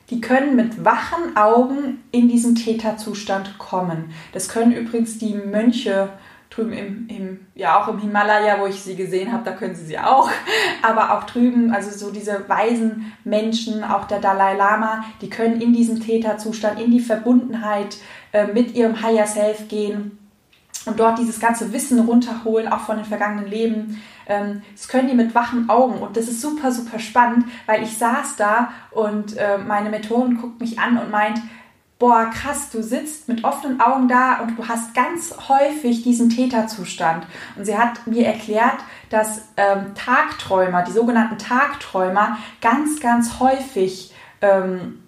[0.10, 4.14] die können mit wachen Augen in diesen Täterzustand kommen.
[4.34, 6.10] Das können übrigens die Mönche
[6.52, 9.86] drüben im, im, ja auch im Himalaya, wo ich sie gesehen habe, da können sie
[9.86, 10.30] sie auch.
[10.82, 15.74] Aber auch drüben, also so diese weisen Menschen, auch der Dalai Lama, die können in
[15.74, 17.98] diesem Täterzustand, in die Verbundenheit
[18.34, 20.18] äh, mit ihrem Higher Self gehen
[20.86, 24.02] und dort dieses ganze Wissen runterholen, auch von den vergangenen Leben.
[24.32, 27.98] Ähm, das können die mit wachen Augen und das ist super, super spannend, weil ich
[27.98, 31.41] saß da und äh, meine Mentorin guckt mich an und meint,
[32.00, 37.28] boah, krass, du sitzt mit offenen Augen da und du hast ganz häufig diesen Täterzustand.
[37.56, 38.78] Und sie hat mir erklärt,
[39.10, 45.01] dass ähm, Tagträumer, die sogenannten Tagträumer, ganz, ganz häufig ähm,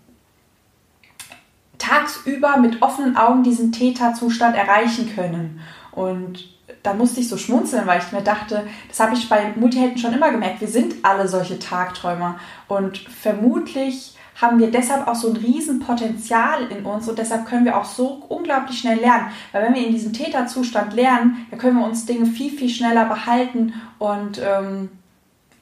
[1.78, 5.60] tagsüber mit offenen Augen diesen Täterzustand erreichen können.
[5.92, 6.48] Und
[6.82, 10.14] da musste ich so schmunzeln, weil ich mir dachte, das habe ich bei Multihelden schon
[10.14, 12.40] immer gemerkt, wir sind alle solche Tagträumer.
[12.68, 17.78] Und vermutlich haben wir deshalb auch so ein Riesenpotenzial in uns und deshalb können wir
[17.78, 19.28] auch so unglaublich schnell lernen.
[19.52, 23.06] Weil wenn wir in diesem Täterzustand lernen, dann können wir uns Dinge viel, viel schneller
[23.06, 24.90] behalten und ähm,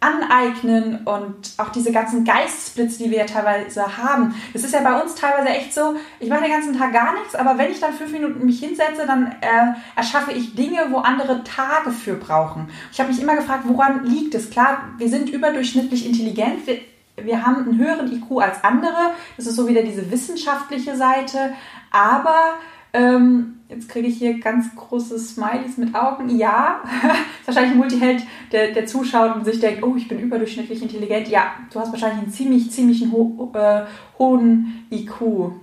[0.02, 4.34] aneignen und auch diese ganzen Geistesblitze, die wir ja teilweise haben.
[4.52, 7.36] Das ist ja bei uns teilweise echt so, ich mache den ganzen Tag gar nichts,
[7.36, 11.44] aber wenn ich dann fünf Minuten mich hinsetze, dann äh, erschaffe ich Dinge, wo andere
[11.44, 12.70] Tage für brauchen.
[12.92, 14.50] Ich habe mich immer gefragt, woran liegt es?
[14.50, 16.80] Klar, wir sind überdurchschnittlich intelligent, wir,
[17.24, 21.54] wir haben einen höheren IQ als andere, das ist so wieder diese wissenschaftliche Seite,
[21.92, 22.56] aber
[22.94, 26.30] ähm, Jetzt kriege ich hier ganz große Smileys mit Augen.
[26.30, 26.82] Ja,
[27.40, 31.30] ist wahrscheinlich ein Multiheld, der, der zuschaut und sich denkt, oh, ich bin überdurchschnittlich intelligent.
[31.30, 33.84] Ja, du hast wahrscheinlich einen ziemlich, ziemlich ho äh,
[34.20, 35.54] hohen IQ.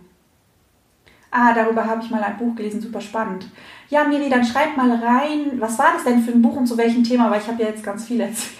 [1.30, 3.46] Ah, darüber habe ich mal ein Buch gelesen, super spannend.
[3.90, 6.78] Ja, Miri, dann schreib mal rein, was war das denn für ein Buch und zu
[6.78, 8.56] welchem Thema, weil ich habe ja jetzt ganz viel erzählt.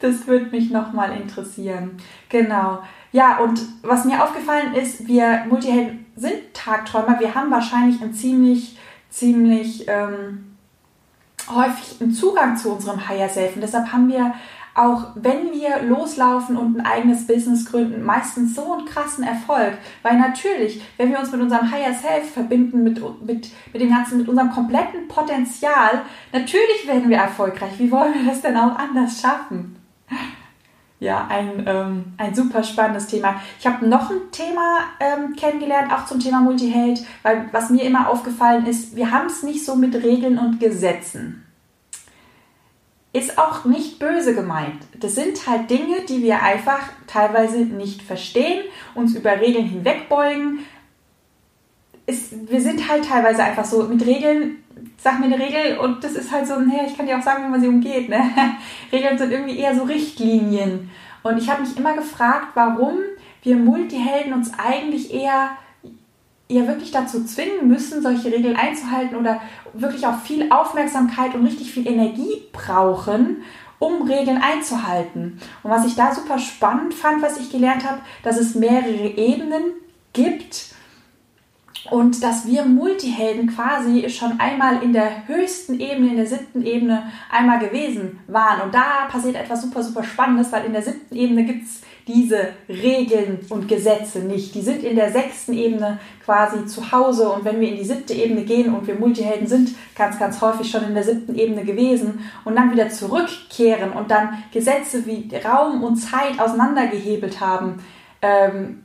[0.00, 1.98] das würde mich nochmal interessieren.
[2.30, 2.78] Genau.
[3.12, 7.20] Ja, und was mir aufgefallen ist, wir Multihelden sind Tagträumer.
[7.20, 8.78] Wir haben wahrscheinlich einen ziemlich,
[9.10, 10.56] ziemlich ähm,
[11.48, 13.54] häufig einen Zugang zu unserem Higher Self.
[13.54, 14.34] Und deshalb haben wir
[14.74, 19.76] auch wenn wir loslaufen und ein eigenes Business gründen, meistens so einen krassen Erfolg.
[20.02, 24.18] Weil natürlich, wenn wir uns mit unserem Higher Self verbinden, mit, mit, mit dem ganzen,
[24.18, 27.72] mit unserem kompletten Potenzial, natürlich werden wir erfolgreich.
[27.78, 29.76] Wie wollen wir das denn auch anders schaffen?
[31.02, 33.42] Ja, ein, ähm, ein super spannendes Thema.
[33.58, 38.08] Ich habe noch ein Thema ähm, kennengelernt, auch zum Thema Multiheld, weil was mir immer
[38.08, 41.44] aufgefallen ist, wir haben es nicht so mit Regeln und Gesetzen.
[43.12, 44.80] Ist auch nicht böse gemeint.
[45.00, 48.62] Das sind halt Dinge, die wir einfach teilweise nicht verstehen,
[48.94, 50.60] uns über Regeln hinwegbeugen.
[52.06, 54.61] Ist, wir sind halt teilweise einfach so mit Regeln
[54.98, 57.44] sag mir eine Regel und das ist halt so, naja, ich kann dir auch sagen,
[57.44, 58.08] wie man sie umgeht.
[58.08, 58.22] Ne?
[58.92, 60.90] Regeln sind irgendwie eher so Richtlinien.
[61.22, 62.98] Und ich habe mich immer gefragt, warum
[63.42, 65.50] wir Multihelden uns eigentlich eher
[66.48, 69.40] ja wirklich dazu zwingen müssen, solche Regeln einzuhalten oder
[69.72, 73.42] wirklich auch viel Aufmerksamkeit und richtig viel Energie brauchen,
[73.78, 75.40] um Regeln einzuhalten.
[75.62, 79.62] Und was ich da super spannend fand, was ich gelernt habe, dass es mehrere Ebenen
[80.12, 80.71] gibt
[81.92, 87.02] und dass wir Multihelden quasi schon einmal in der höchsten Ebene, in der siebten Ebene
[87.30, 88.62] einmal gewesen waren.
[88.62, 92.48] Und da passiert etwas super, super Spannendes, weil in der siebten Ebene gibt es diese
[92.66, 94.54] Regeln und Gesetze nicht.
[94.54, 98.14] Die sind in der sechsten Ebene quasi zu Hause und wenn wir in die siebte
[98.14, 102.20] Ebene gehen und wir Multihelden sind ganz, ganz häufig schon in der siebten Ebene gewesen
[102.46, 107.84] und dann wieder zurückkehren und dann Gesetze wie Raum und Zeit auseinandergehebelt haben,
[108.22, 108.82] ähm,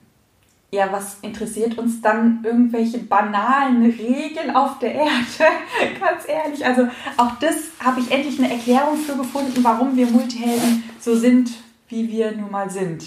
[0.70, 5.06] ja, was interessiert uns dann irgendwelche banalen Regeln auf der Erde?
[6.00, 10.84] Ganz ehrlich, also auch das habe ich endlich eine Erklärung für gefunden, warum wir Multihelden
[11.00, 11.52] so sind,
[11.88, 13.06] wie wir nun mal sind.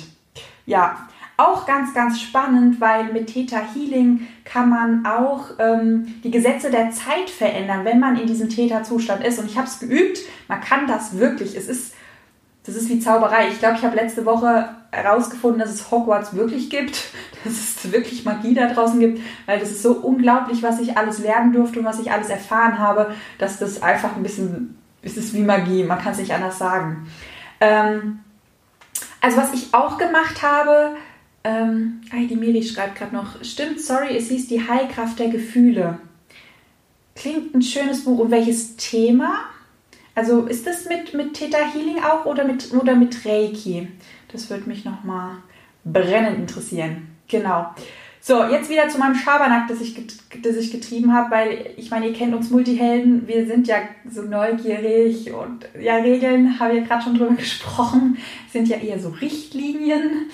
[0.65, 6.71] Ja, auch ganz, ganz spannend, weil mit Theta Healing kann man auch ähm, die Gesetze
[6.71, 9.39] der Zeit verändern, wenn man in diesem Theta-Zustand ist.
[9.39, 10.19] Und ich habe es geübt,
[10.49, 11.57] man kann das wirklich.
[11.57, 11.95] Es ist,
[12.65, 13.49] das ist wie Zauberei.
[13.49, 17.11] Ich glaube, ich habe letzte Woche herausgefunden, dass es Hogwarts wirklich gibt,
[17.45, 21.19] dass es wirklich Magie da draußen gibt, weil das ist so unglaublich, was ich alles
[21.19, 25.35] lernen durfte und was ich alles erfahren habe, dass das einfach ein bisschen, es ist
[25.35, 27.09] wie Magie, man kann es nicht anders sagen.
[27.61, 28.21] Ähm,
[29.21, 30.97] also was ich auch gemacht habe,
[31.45, 35.99] ähm, die Miri schreibt gerade noch, stimmt, sorry, es hieß die Heilkraft der Gefühle.
[37.15, 38.19] Klingt ein schönes Buch.
[38.19, 39.41] Und welches Thema?
[40.21, 43.89] Also ist das mit, mit Theta Healing auch oder mit, oder mit Reiki?
[44.31, 45.37] Das würde mich nochmal
[45.83, 47.09] brennend interessieren.
[47.27, 47.71] Genau.
[48.21, 49.99] So, jetzt wieder zu meinem Schabernack, das ich,
[50.43, 53.77] das ich getrieben habe, weil ich meine, ihr kennt uns Multihelden, wir sind ja
[54.11, 58.19] so neugierig und ja, Regeln, habe ich ja gerade schon drüber gesprochen,
[58.53, 60.31] sind ja eher so Richtlinien.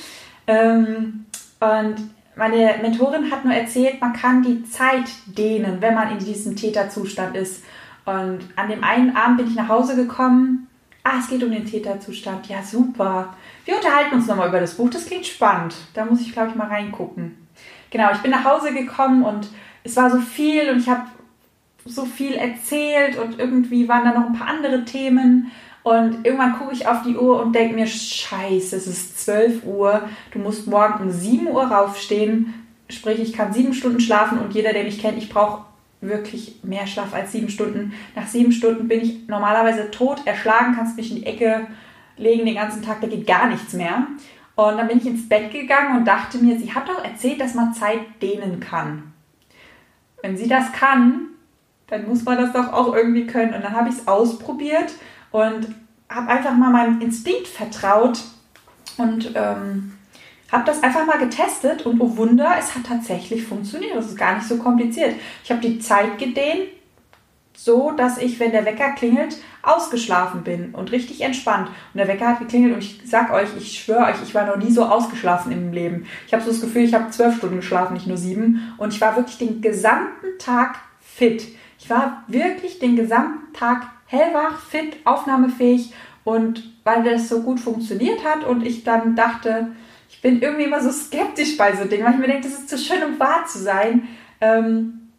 [0.49, 1.27] Ähm,
[1.61, 6.57] und meine Mentorin hat nur erzählt, man kann die Zeit dehnen, wenn man in diesem
[6.57, 7.62] Täterzustand ist.
[8.07, 10.69] Und an dem einen Abend bin ich nach Hause gekommen.
[11.05, 12.49] Ah, es geht um den Täterzustand.
[12.49, 13.35] Ja, super.
[13.64, 14.90] Wir unterhalten uns nochmal über das Buch.
[14.90, 15.75] Das klingt spannend.
[15.95, 17.47] Da muss ich, glaube ich, mal reingucken
[17.90, 19.49] genau, ich bin nach Hause gekommen und
[19.85, 21.03] es war so viel und ich habe
[21.85, 25.51] so viel erzählt und irgendwie waren da noch ein paar andere Themen.
[25.85, 30.09] Und irgendwann gucke ich auf die Uhr und denke mir, scheiße, es ist 12 Uhr,
[30.33, 32.55] du musst morgen um 7 Uhr raufstehen.
[32.90, 35.64] Sprich, ich kann sieben Stunden schlafen und jeder, der mich kennt, ich brauche
[36.09, 37.92] wirklich mehr Schlaf als sieben Stunden.
[38.14, 41.66] Nach sieben Stunden bin ich normalerweise tot, erschlagen, kannst mich in die Ecke
[42.16, 44.07] legen den ganzen Tag, da geht gar nichts mehr.
[44.55, 47.55] Und dann bin ich ins Bett gegangen und dachte mir, sie hat doch erzählt, dass
[47.55, 49.12] man Zeit dehnen kann.
[50.23, 51.29] Wenn sie das kann,
[51.88, 53.55] dann muss man das doch auch irgendwie können.
[53.55, 54.92] Und dann habe ich es ausprobiert
[55.31, 55.69] und
[56.09, 58.21] habe einfach mal meinem Instinkt vertraut
[58.97, 59.92] und ähm,
[60.53, 63.97] habe das einfach mal getestet und oh Wunder, es hat tatsächlich funktioniert.
[63.97, 65.15] Das ist gar nicht so kompliziert.
[65.43, 66.69] Ich habe die Zeit gedehnt,
[67.57, 71.69] so dass ich, wenn der Wecker klingelt, ausgeschlafen bin und richtig entspannt.
[71.69, 74.57] Und der Wecker hat geklingelt und ich sag euch, ich schwöre euch, ich war noch
[74.57, 76.07] nie so ausgeschlafen im Leben.
[76.27, 78.75] Ich habe so das Gefühl, ich habe zwölf Stunden geschlafen, nicht nur sieben.
[78.79, 81.49] Und ich war wirklich den gesamten Tag fit.
[81.79, 85.93] Ich war wirklich den gesamten Tag hellwach, fit, aufnahmefähig.
[86.23, 89.69] Und weil das so gut funktioniert hat und ich dann dachte,
[90.27, 92.79] bin irgendwie immer so skeptisch bei so Dingen, weil ich mir denke, das ist zu
[92.79, 94.09] schön, um wahr zu sein,
[94.41, 95.11] ähm,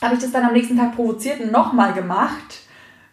[0.00, 2.62] habe ich das dann am nächsten Tag provoziert und nochmal gemacht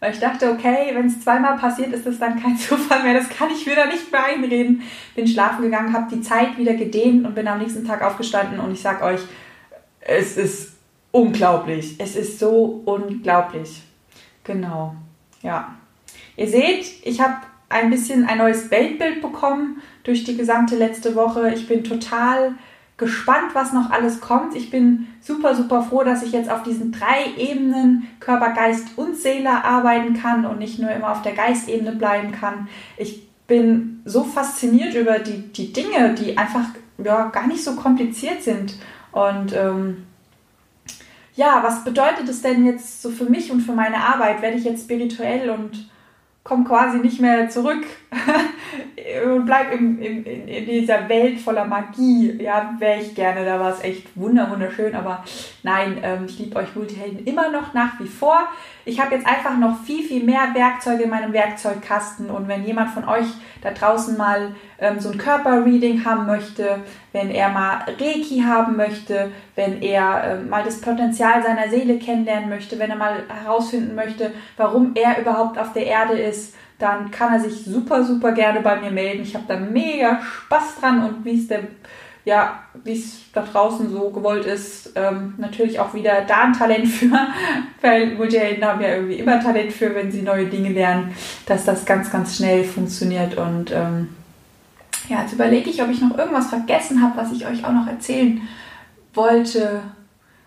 [0.00, 3.14] weil ich dachte, okay, wenn es zweimal passiert, ist das dann kein Zufall mehr.
[3.14, 4.82] Das kann ich wieder nicht mehr einreden.
[5.14, 8.58] Bin schlafen gegangen, habe die Zeit wieder gedehnt und bin am nächsten Tag aufgestanden.
[8.58, 9.20] Und ich sag euch,
[10.00, 10.72] es ist
[11.12, 11.96] unglaublich.
[11.98, 13.82] Es ist so unglaublich.
[14.42, 14.94] Genau.
[15.42, 15.76] Ja.
[16.36, 17.36] Ihr seht, ich habe
[17.70, 21.52] ein bisschen ein neues Weltbild bekommen durch die gesamte letzte Woche.
[21.54, 22.54] Ich bin total
[22.98, 24.54] gespannt, was noch alles kommt.
[24.54, 29.16] Ich bin super, super froh, dass ich jetzt auf diesen drei Ebenen Körper, Geist und
[29.16, 32.68] Seele arbeiten kann und nicht nur immer auf der Geistebene bleiben kann.
[32.98, 36.66] Ich bin so fasziniert über die, die Dinge, die einfach
[37.02, 38.74] ja, gar nicht so kompliziert sind.
[39.12, 40.04] Und ähm,
[41.34, 44.42] ja, was bedeutet es denn jetzt so für mich und für meine Arbeit?
[44.42, 45.88] Werde ich jetzt spirituell und
[46.44, 47.84] komme quasi nicht mehr zurück
[49.24, 52.42] und bleib im, im, in dieser Welt voller Magie.
[52.42, 55.24] Ja, wäre ich gerne, da war es echt wunderschön, aber
[55.62, 58.40] nein, ähm, ich liebe euch Multihelden immer noch nach wie vor.
[58.84, 62.90] Ich habe jetzt einfach noch viel, viel mehr Werkzeuge in meinem Werkzeugkasten und wenn jemand
[62.90, 63.26] von euch
[63.62, 66.80] da draußen mal ähm, so ein Körperreading haben möchte,
[67.12, 72.48] wenn er mal Reiki haben möchte, wenn er ähm, mal das Potenzial seiner Seele kennenlernen
[72.48, 77.34] möchte, wenn er mal herausfinden möchte, warum er überhaupt auf der Erde ist, dann kann
[77.34, 79.22] er sich super, super gerne bei mir melden.
[79.22, 81.60] Ich habe da mega Spaß dran und wie es der
[82.24, 86.86] ja, wie es da draußen so gewollt ist, ähm, natürlich auch wieder da ein Talent
[86.86, 87.10] für,
[87.80, 91.14] weil Multihelden haben ja irgendwie immer Talent für, wenn sie neue Dinge lernen,
[91.46, 93.36] dass das ganz, ganz schnell funktioniert.
[93.36, 94.10] Und ähm,
[95.08, 97.86] ja, jetzt überlege ich, ob ich noch irgendwas vergessen habe, was ich euch auch noch
[97.86, 98.42] erzählen
[99.14, 99.80] wollte,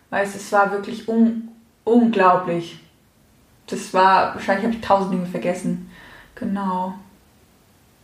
[0.09, 1.49] weil es war wirklich un
[1.85, 2.79] unglaublich.
[3.67, 5.89] Das war, wahrscheinlich habe ich tausend Dinge vergessen.
[6.35, 6.95] Genau.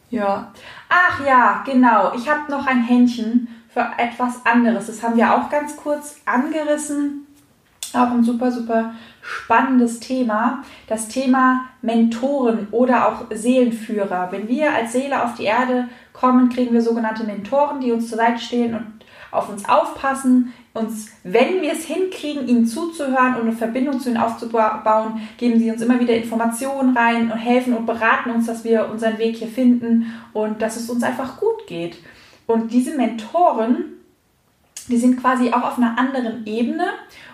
[0.10, 0.52] Ja.
[0.90, 2.14] Ach ja, genau.
[2.16, 4.88] Ich habe noch ein Händchen für etwas anderes.
[4.88, 7.28] Das haben wir auch ganz kurz angerissen.
[7.94, 10.64] Auch ein super, super spannendes Thema.
[10.88, 14.32] Das Thema Mentoren oder auch Seelenführer.
[14.32, 18.18] Wenn wir als Seele auf die Erde kommen, kriegen wir sogenannte Mentoren, die uns zur
[18.18, 19.00] Seite stehen und
[19.32, 24.18] auf uns aufpassen, uns, wenn wir es hinkriegen, ihnen zuzuhören und eine Verbindung zu ihnen
[24.18, 28.90] aufzubauen, geben sie uns immer wieder Informationen rein und helfen und beraten uns, dass wir
[28.90, 31.98] unseren Weg hier finden und dass es uns einfach gut geht.
[32.46, 34.00] Und diese Mentoren,
[34.88, 36.86] die sind quasi auch auf einer anderen Ebene.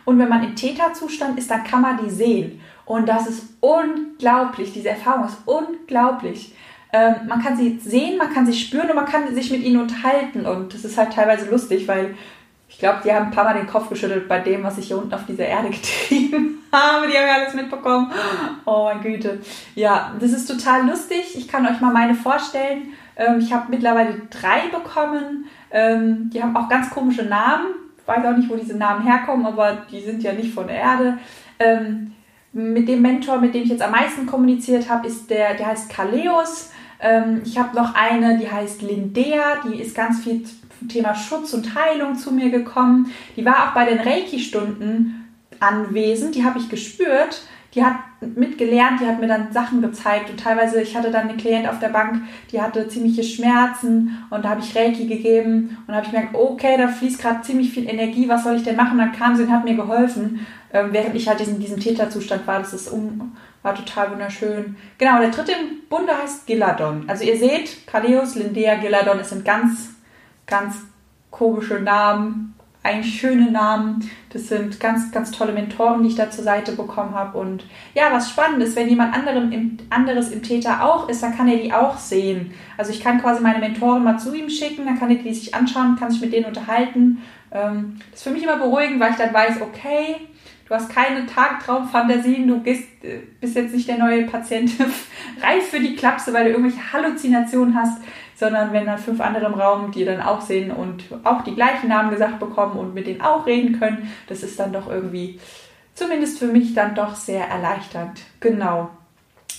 [0.03, 2.61] Und wenn man im Täterzustand ist, dann kann man die sehen.
[2.85, 4.73] Und das ist unglaublich.
[4.73, 6.53] Diese Erfahrung ist unglaublich.
[6.93, 9.81] Ähm, man kann sie sehen, man kann sie spüren und man kann sich mit ihnen
[9.81, 10.45] unterhalten.
[10.45, 12.15] Und das ist halt teilweise lustig, weil
[12.75, 14.97] ich glaube, die haben ein paar Mal den Kopf geschüttelt bei dem, was ich hier
[14.97, 17.07] unten auf dieser Erde getrieben habe.
[17.07, 18.11] Die haben ja alles mitbekommen.
[18.65, 19.39] Oh meine Güte.
[19.75, 21.37] Ja, das ist total lustig.
[21.37, 22.91] Ich kann euch mal meine vorstellen.
[23.15, 25.45] Ähm, ich habe mittlerweile drei bekommen.
[25.71, 27.67] Ähm, die haben auch ganz komische Namen.
[27.97, 30.75] Ich weiß auch nicht, wo diese Namen herkommen, aber die sind ja nicht von der
[30.75, 31.17] Erde.
[31.59, 32.11] Ähm,
[32.51, 35.89] mit dem Mentor, mit dem ich jetzt am meisten kommuniziert habe, ist der, der heißt
[35.89, 36.71] Kaleos.
[37.43, 40.45] ich habe noch eine, die heißt Lindea, die ist ganz viel
[40.87, 43.11] Thema Schutz und Heilung zu mir gekommen.
[43.35, 45.25] Die war auch bei den Reiki-Stunden
[45.59, 47.41] anwesend, die habe ich gespürt
[47.75, 51.37] die hat mitgelernt, die hat mir dann Sachen gezeigt und teilweise, ich hatte dann eine
[51.37, 52.21] Klient auf der Bank,
[52.51, 56.77] die hatte ziemliche Schmerzen und da habe ich Reiki gegeben und habe ich gemerkt, okay,
[56.77, 58.93] da fließt gerade ziemlich viel Energie, was soll ich denn machen?
[58.93, 62.47] Und dann kam sie und hat mir geholfen, ähm, während ich halt in diesem Täterzustand
[62.47, 62.59] war.
[62.59, 64.77] Das ist um, war total wunderschön.
[64.97, 67.03] Genau, der dritte im Bunde heißt Giladon.
[67.07, 69.94] Also ihr seht, Kaleus, Lindea, Giladon, es sind ganz,
[70.45, 70.75] ganz
[71.31, 72.55] komische Namen
[72.85, 74.09] eigentlich schöne Namen.
[74.29, 77.37] Das sind ganz, ganz tolle Mentoren, die ich da zur Seite bekommen habe.
[77.39, 81.35] Und ja, was spannend ist, wenn jemand anderem im, anderes im Täter auch ist, dann
[81.35, 82.53] kann er die auch sehen.
[82.77, 85.55] Also ich kann quasi meine Mentoren mal zu ihm schicken, dann kann er die sich
[85.55, 87.23] anschauen, kann sich mit denen unterhalten.
[87.51, 90.17] Ähm, das ist für mich immer beruhigend, weil ich dann weiß, okay,
[90.67, 94.71] du hast keine Tagtraumfantasien, du bist, äh, bist jetzt nicht der neue Patient
[95.41, 97.97] reif für die Klapse, weil du irgendwelche Halluzinationen hast
[98.35, 101.89] sondern wenn dann fünf andere im Raum, die dann auch sehen und auch die gleichen
[101.89, 105.39] Namen gesagt bekommen und mit denen auch reden können, das ist dann doch irgendwie,
[105.93, 108.21] zumindest für mich, dann doch sehr erleichternd.
[108.41, 108.89] Genau.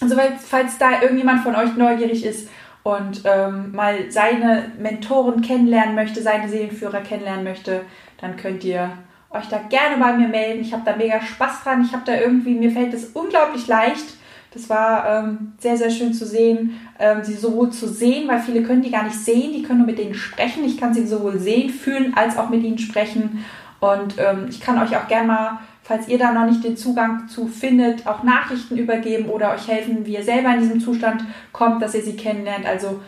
[0.00, 2.50] Also falls da irgendjemand von euch neugierig ist
[2.82, 7.80] und ähm, mal seine Mentoren kennenlernen möchte, seine Seelenführer kennenlernen möchte,
[8.20, 8.92] dann könnt ihr
[9.30, 10.60] euch da gerne bei mir melden.
[10.60, 11.82] Ich habe da mega Spaß dran.
[11.82, 14.14] Ich habe da irgendwie, mir fällt es unglaublich leicht,
[14.52, 18.62] das war ähm, sehr, sehr schön zu sehen, ähm, sie sowohl zu sehen, weil viele
[18.62, 20.64] können die gar nicht sehen, die können nur mit denen sprechen.
[20.64, 23.44] Ich kann sie sowohl sehen, fühlen, als auch mit ihnen sprechen.
[23.80, 27.28] Und ähm, ich kann euch auch gerne mal, falls ihr da noch nicht den Zugang
[27.28, 31.82] zu findet, auch Nachrichten übergeben oder euch helfen, wie ihr selber in diesem Zustand kommt,
[31.82, 32.66] dass ihr sie kennenlernt.
[32.66, 33.00] Also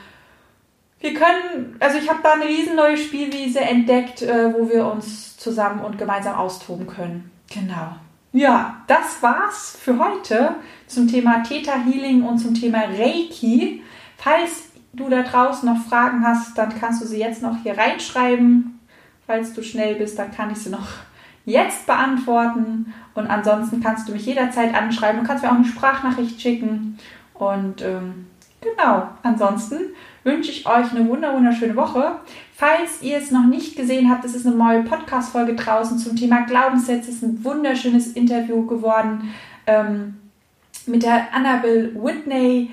[1.01, 5.37] wir können, also ich habe da eine riesen neue Spielwiese entdeckt, äh, wo wir uns
[5.37, 7.31] zusammen und gemeinsam austoben können.
[7.53, 7.97] Genau.
[8.33, 10.57] Ja, das war's für heute
[10.89, 13.83] zum Thema Theta Healing und zum Thema Reiki.
[14.17, 18.81] Falls du da draußen noch Fragen hast, dann kannst du sie jetzt noch hier reinschreiben.
[19.27, 20.89] Falls du schnell bist, dann kann ich sie noch
[21.45, 22.93] jetzt beantworten.
[23.15, 25.21] Und ansonsten kannst du mich jederzeit anschreiben.
[25.21, 26.99] Du kannst mir auch eine Sprachnachricht schicken.
[27.35, 28.27] Und ähm,
[28.61, 29.79] genau, ansonsten
[30.25, 32.17] wünsche ich euch eine wunderschöne Woche.
[32.55, 36.45] Falls ihr es noch nicht gesehen habt, es ist eine neue Podcast-Folge draußen zum Thema
[36.45, 37.11] Glaubenssätze.
[37.11, 39.33] Es ist ein wunderschönes Interview geworden
[39.67, 40.17] ähm,
[40.89, 42.71] mit der Annabelle Whitney.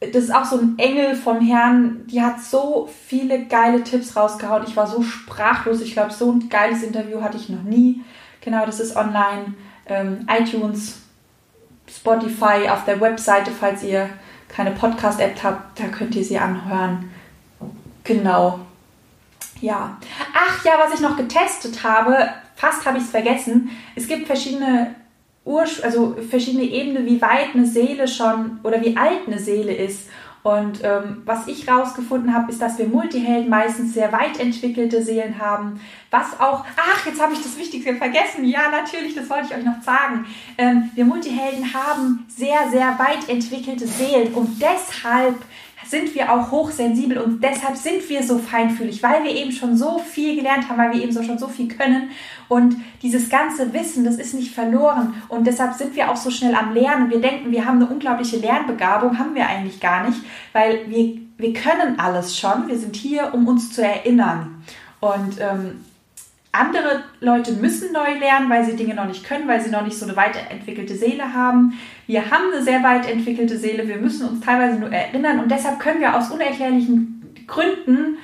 [0.00, 2.06] Das ist auch so ein Engel vom Herrn.
[2.06, 4.64] Die hat so viele geile Tipps rausgehauen.
[4.66, 5.80] Ich war so sprachlos.
[5.80, 8.02] Ich glaube, so ein geiles Interview hatte ich noch nie.
[8.40, 9.54] Genau, das ist online.
[9.86, 11.00] Ähm, iTunes,
[11.88, 14.08] Spotify, auf der Webseite, falls ihr
[14.48, 17.10] keine Podcast-App habt, da könnt ihr sie anhören.
[18.04, 18.60] Genau.
[19.60, 19.96] Ja.
[20.34, 23.70] Ach ja, was ich noch getestet habe, fast habe ich es vergessen.
[23.94, 24.94] Es gibt verschiedene
[25.44, 30.08] Urs also verschiedene Ebenen, wie weit eine Seele schon oder wie alt eine Seele ist.
[30.44, 35.38] Und ähm, was ich rausgefunden habe, ist, dass wir Multihelden meistens sehr weit entwickelte Seelen
[35.38, 35.80] haben.
[36.10, 38.44] Was auch, ach, jetzt habe ich das Wichtigste vergessen.
[38.44, 40.26] Ja, natürlich, das wollte ich euch noch sagen.
[40.58, 45.36] Ähm, wir Multihelden haben sehr, sehr weit entwickelte Seelen und deshalb
[45.92, 49.98] sind wir auch hochsensibel und deshalb sind wir so feinfühlig, weil wir eben schon so
[49.98, 52.10] viel gelernt haben, weil wir eben so schon so viel können.
[52.48, 55.14] Und dieses ganze Wissen, das ist nicht verloren.
[55.28, 57.10] Und deshalb sind wir auch so schnell am Lernen.
[57.10, 60.18] Wir denken, wir haben eine unglaubliche Lernbegabung, haben wir eigentlich gar nicht,
[60.54, 62.68] weil wir, wir können alles schon.
[62.68, 64.64] Wir sind hier, um uns zu erinnern.
[65.00, 65.84] Und ähm,
[66.52, 69.96] andere Leute müssen neu lernen, weil sie Dinge noch nicht können, weil sie noch nicht
[69.96, 71.78] so eine weiterentwickelte Seele haben.
[72.06, 75.80] Wir haben eine sehr weit entwickelte Seele, wir müssen uns teilweise nur erinnern und deshalb
[75.80, 78.18] können wir aus unerklärlichen Gründen,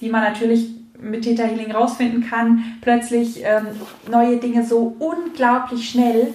[0.00, 0.70] die man natürlich
[1.00, 3.66] mit Theta Healing rausfinden kann, plötzlich ähm,
[4.08, 6.32] neue Dinge so unglaublich schnell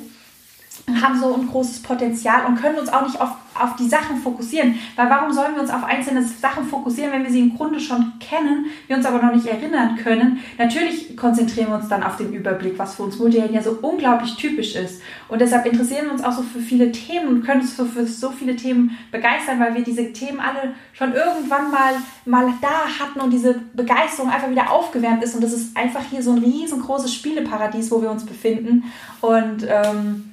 [1.02, 3.32] haben so ein großes Potenzial und können uns auch nicht auf,
[3.62, 4.76] auf die Sachen fokussieren.
[4.95, 8.14] Weil warum sollen wir uns auf einzelne Sachen fokussieren, wenn wir sie im Grunde schon
[8.20, 10.39] kennen, wir uns aber noch nicht erinnern können?
[10.58, 14.36] Natürlich konzentrieren wir uns dann auf den Überblick, was für uns Multihelden ja so unglaublich
[14.36, 15.01] typisch ist.
[15.28, 18.05] Und deshalb interessieren wir uns auch so für viele Themen und können uns für, für
[18.05, 21.93] so viele Themen begeistern, weil wir diese Themen alle schon irgendwann mal,
[22.26, 25.36] mal da hatten und diese Begeisterung einfach wieder aufgewärmt ist.
[25.36, 28.84] Und das ist einfach hier so ein riesengroßes Spieleparadies, wo wir uns befinden.
[29.22, 30.32] Und ähm,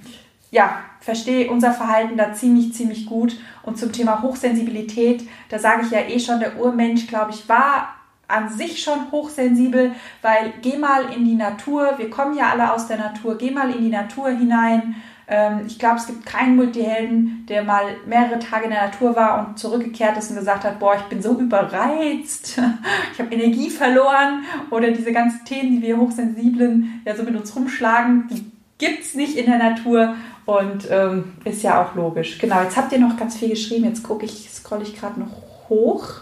[0.55, 3.37] ja, verstehe unser Verhalten da ziemlich, ziemlich gut.
[3.65, 7.89] Und zum Thema Hochsensibilität, da sage ich ja eh schon, der Urmensch, glaube ich, war
[8.29, 9.93] an sich schon hochsensibel,
[10.23, 13.71] weil geh mal in die Natur, wir kommen ja alle aus der Natur, geh mal
[13.71, 14.95] in die Natur hinein.
[15.27, 19.47] Ähm, ich glaube, es gibt keinen Multihelden, der mal mehrere Tage in der Natur war
[19.47, 22.61] und zurückgekehrt ist und gesagt hat, boah, ich bin so überreizt,
[23.13, 27.55] ich habe Energie verloren oder diese ganzen Themen, die wir Hochsensiblen ja so mit uns
[27.57, 30.15] rumschlagen, die gibt es nicht in der Natur
[30.47, 32.39] und ähm, ist ja auch logisch.
[32.39, 33.85] Genau, jetzt habt ihr noch ganz viel geschrieben.
[33.85, 35.33] Jetzt gucke ich, scroll ich gerade noch
[35.69, 36.21] hoch.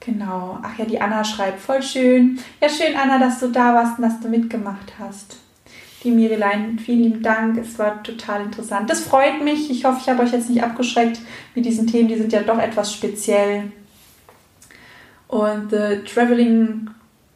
[0.00, 0.58] Genau.
[0.62, 2.38] Ach ja, die Anna schreibt, voll schön.
[2.60, 5.36] Ja, schön, Anna, dass du da warst und dass du mitgemacht hast.
[6.02, 7.56] Die Mirilein, vielen lieben Dank.
[7.58, 8.90] Es war total interessant.
[8.90, 9.70] Das freut mich.
[9.70, 11.20] Ich hoffe, ich habe euch jetzt nicht abgeschreckt
[11.54, 12.08] mit diesen Themen.
[12.08, 13.70] Die sind ja doch etwas speziell.
[15.28, 16.90] Und The äh, Traveling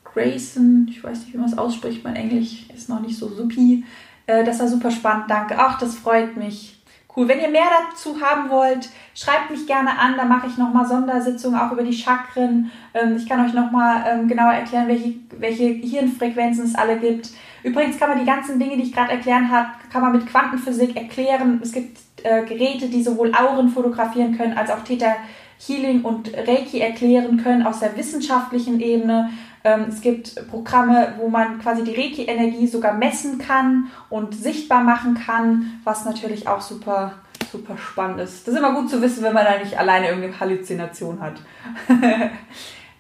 [0.05, 3.85] Grayson, ich weiß nicht, wie man es ausspricht, mein Englisch ist noch nicht so supi.
[4.27, 5.57] Äh, das war super spannend, danke.
[5.59, 6.77] Ach, das freut mich.
[7.17, 7.29] Cool.
[7.29, 10.17] Wenn ihr mehr dazu haben wollt, schreibt mich gerne an.
[10.19, 12.71] Da mache ich nochmal Sondersitzungen auch über die Chakren.
[12.93, 17.31] Ähm, ich kann euch nochmal ähm, genauer erklären, welche, welche Hirnfrequenzen es alle gibt.
[17.63, 20.95] Übrigens kann man die ganzen Dinge, die ich gerade erklären habe, kann man mit Quantenphysik
[20.95, 21.59] erklären.
[21.63, 25.17] Es gibt äh, Geräte, die sowohl Auren fotografieren können, als auch Theta
[25.59, 29.31] Healing und Reiki erklären können aus der wissenschaftlichen Ebene.
[29.67, 35.15] Ähm, es gibt Programme, wo man quasi die Reiki-Energie sogar messen kann und sichtbar machen
[35.15, 37.15] kann, was natürlich auch super,
[37.51, 38.47] super spannend ist.
[38.47, 41.41] Das ist immer gut zu wissen, wenn man da nicht alleine irgendeine Halluzination hat.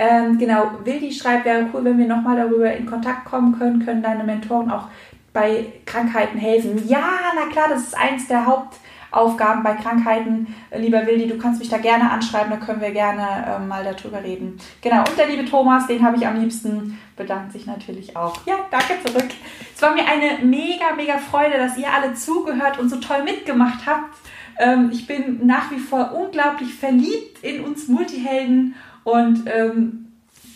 [0.01, 4.03] ähm, genau, Wildi schreibt, wäre cool, wenn wir nochmal darüber in Kontakt kommen können, können
[4.03, 4.89] deine Mentoren auch
[5.33, 6.83] bei Krankheiten helfen.
[6.89, 7.07] Ja,
[7.37, 8.81] na klar, das ist eins der Haupt-
[9.17, 10.55] Aufgaben bei Krankheiten.
[10.71, 13.85] Äh, lieber Wildi, du kannst mich da gerne anschreiben, da können wir gerne äh, mal
[13.85, 14.59] darüber reden.
[14.83, 18.37] Genau, und der liebe Thomas, den habe ich am liebsten, bedankt sich natürlich auch.
[18.47, 19.31] Ja, danke zurück.
[19.75, 23.87] Es war mir eine mega, mega Freude, dass ihr alle zugehört und so toll mitgemacht
[23.87, 24.17] habt.
[24.59, 30.07] Ähm, ich bin nach wie vor unglaublich verliebt in uns Multihelden und ähm,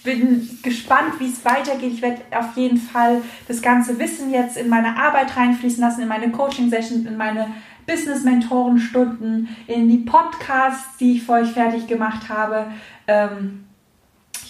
[0.03, 1.93] bin gespannt, wie es weitergeht.
[1.93, 6.09] Ich werde auf jeden Fall das ganze Wissen jetzt in meine Arbeit reinfließen lassen, in
[6.09, 7.49] meine Coaching-Sessions, in meine
[7.91, 12.67] Business-Mentoren-Stunden, in die Podcasts, die ich für euch fertig gemacht habe.
[13.07, 13.65] Ähm,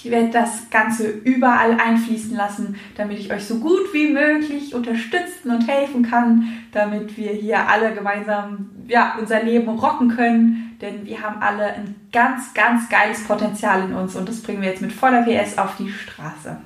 [0.02, 5.50] ich werde das Ganze überall einfließen lassen, damit ich euch so gut wie möglich unterstützen
[5.50, 10.78] und helfen kann, damit wir hier alle gemeinsam ja, unser Leben rocken können.
[10.80, 14.70] Denn wir haben alle ein ganz, ganz geiles Potenzial in uns und das bringen wir
[14.70, 16.56] jetzt mit voller PS auf die Straße.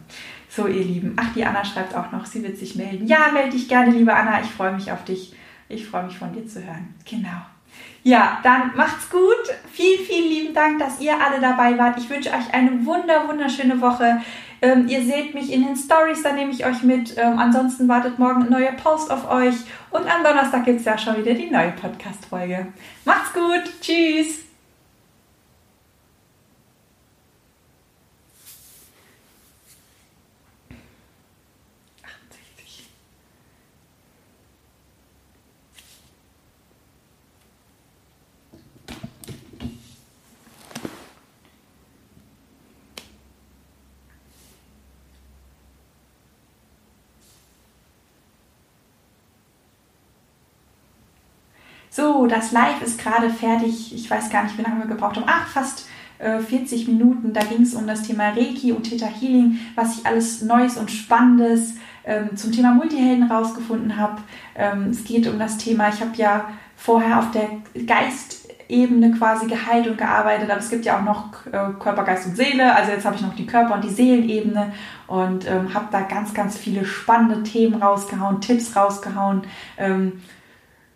[0.48, 1.16] So, ihr Lieben.
[1.16, 3.08] Ach, die Anna schreibt auch noch, sie wird sich melden.
[3.08, 4.40] Ja, melde dich gerne, liebe Anna.
[4.42, 5.34] Ich freue mich auf dich.
[5.68, 6.94] Ich freue mich von dir zu hören.
[7.08, 7.42] Genau.
[8.02, 9.22] Ja, dann macht's gut.
[9.72, 11.98] Vielen, vielen lieben Dank, dass ihr alle dabei wart.
[11.98, 14.20] Ich wünsche euch eine wunder, wunderschöne Woche.
[14.60, 17.16] Ähm, ihr seht mich in den Stories, da nehme ich euch mit.
[17.16, 19.56] Ähm, ansonsten wartet morgen ein neuer Post auf euch.
[19.90, 22.66] Und am Donnerstag gibt es ja schon wieder die neue Podcast-Folge.
[23.04, 23.62] Macht's gut.
[23.80, 24.43] Tschüss.
[51.96, 53.94] So, das Live ist gerade fertig.
[53.94, 55.28] Ich weiß gar nicht, wie lange wir gebraucht haben.
[55.28, 55.86] Ach, fast
[56.18, 57.32] äh, 40 Minuten.
[57.32, 60.90] Da ging es um das Thema Reiki und Theta Healing, was ich alles Neues und
[60.90, 61.74] Spannendes
[62.04, 64.22] ähm, zum Thema Multihelden rausgefunden habe.
[64.56, 67.48] Ähm, es geht um das Thema, ich habe ja vorher auf der
[67.86, 72.26] Geist Ebene quasi geheilt und gearbeitet, aber es gibt ja auch noch äh, Körper, Geist
[72.26, 72.74] und Seele.
[72.74, 74.72] Also jetzt habe ich noch die Körper- und die Seelenebene
[75.06, 79.42] und ähm, habe da ganz, ganz viele spannende Themen rausgehauen, Tipps rausgehauen,
[79.78, 80.22] ähm,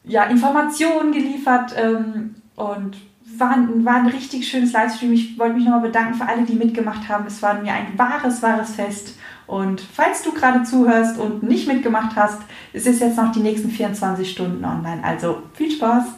[0.09, 2.97] ja, Informationen geliefert ähm, und
[3.37, 5.13] war war ein richtig schönes Livestream.
[5.13, 7.27] Ich wollte mich nochmal bedanken für alle, die mitgemacht haben.
[7.27, 9.17] Es war mir ein wahres, wahres Fest.
[9.47, 12.43] Und falls du gerade zuhörst und nicht mitgemacht hast,
[12.73, 15.03] ist es jetzt noch die nächsten 24 Stunden online.
[15.03, 16.18] Also viel Spaß!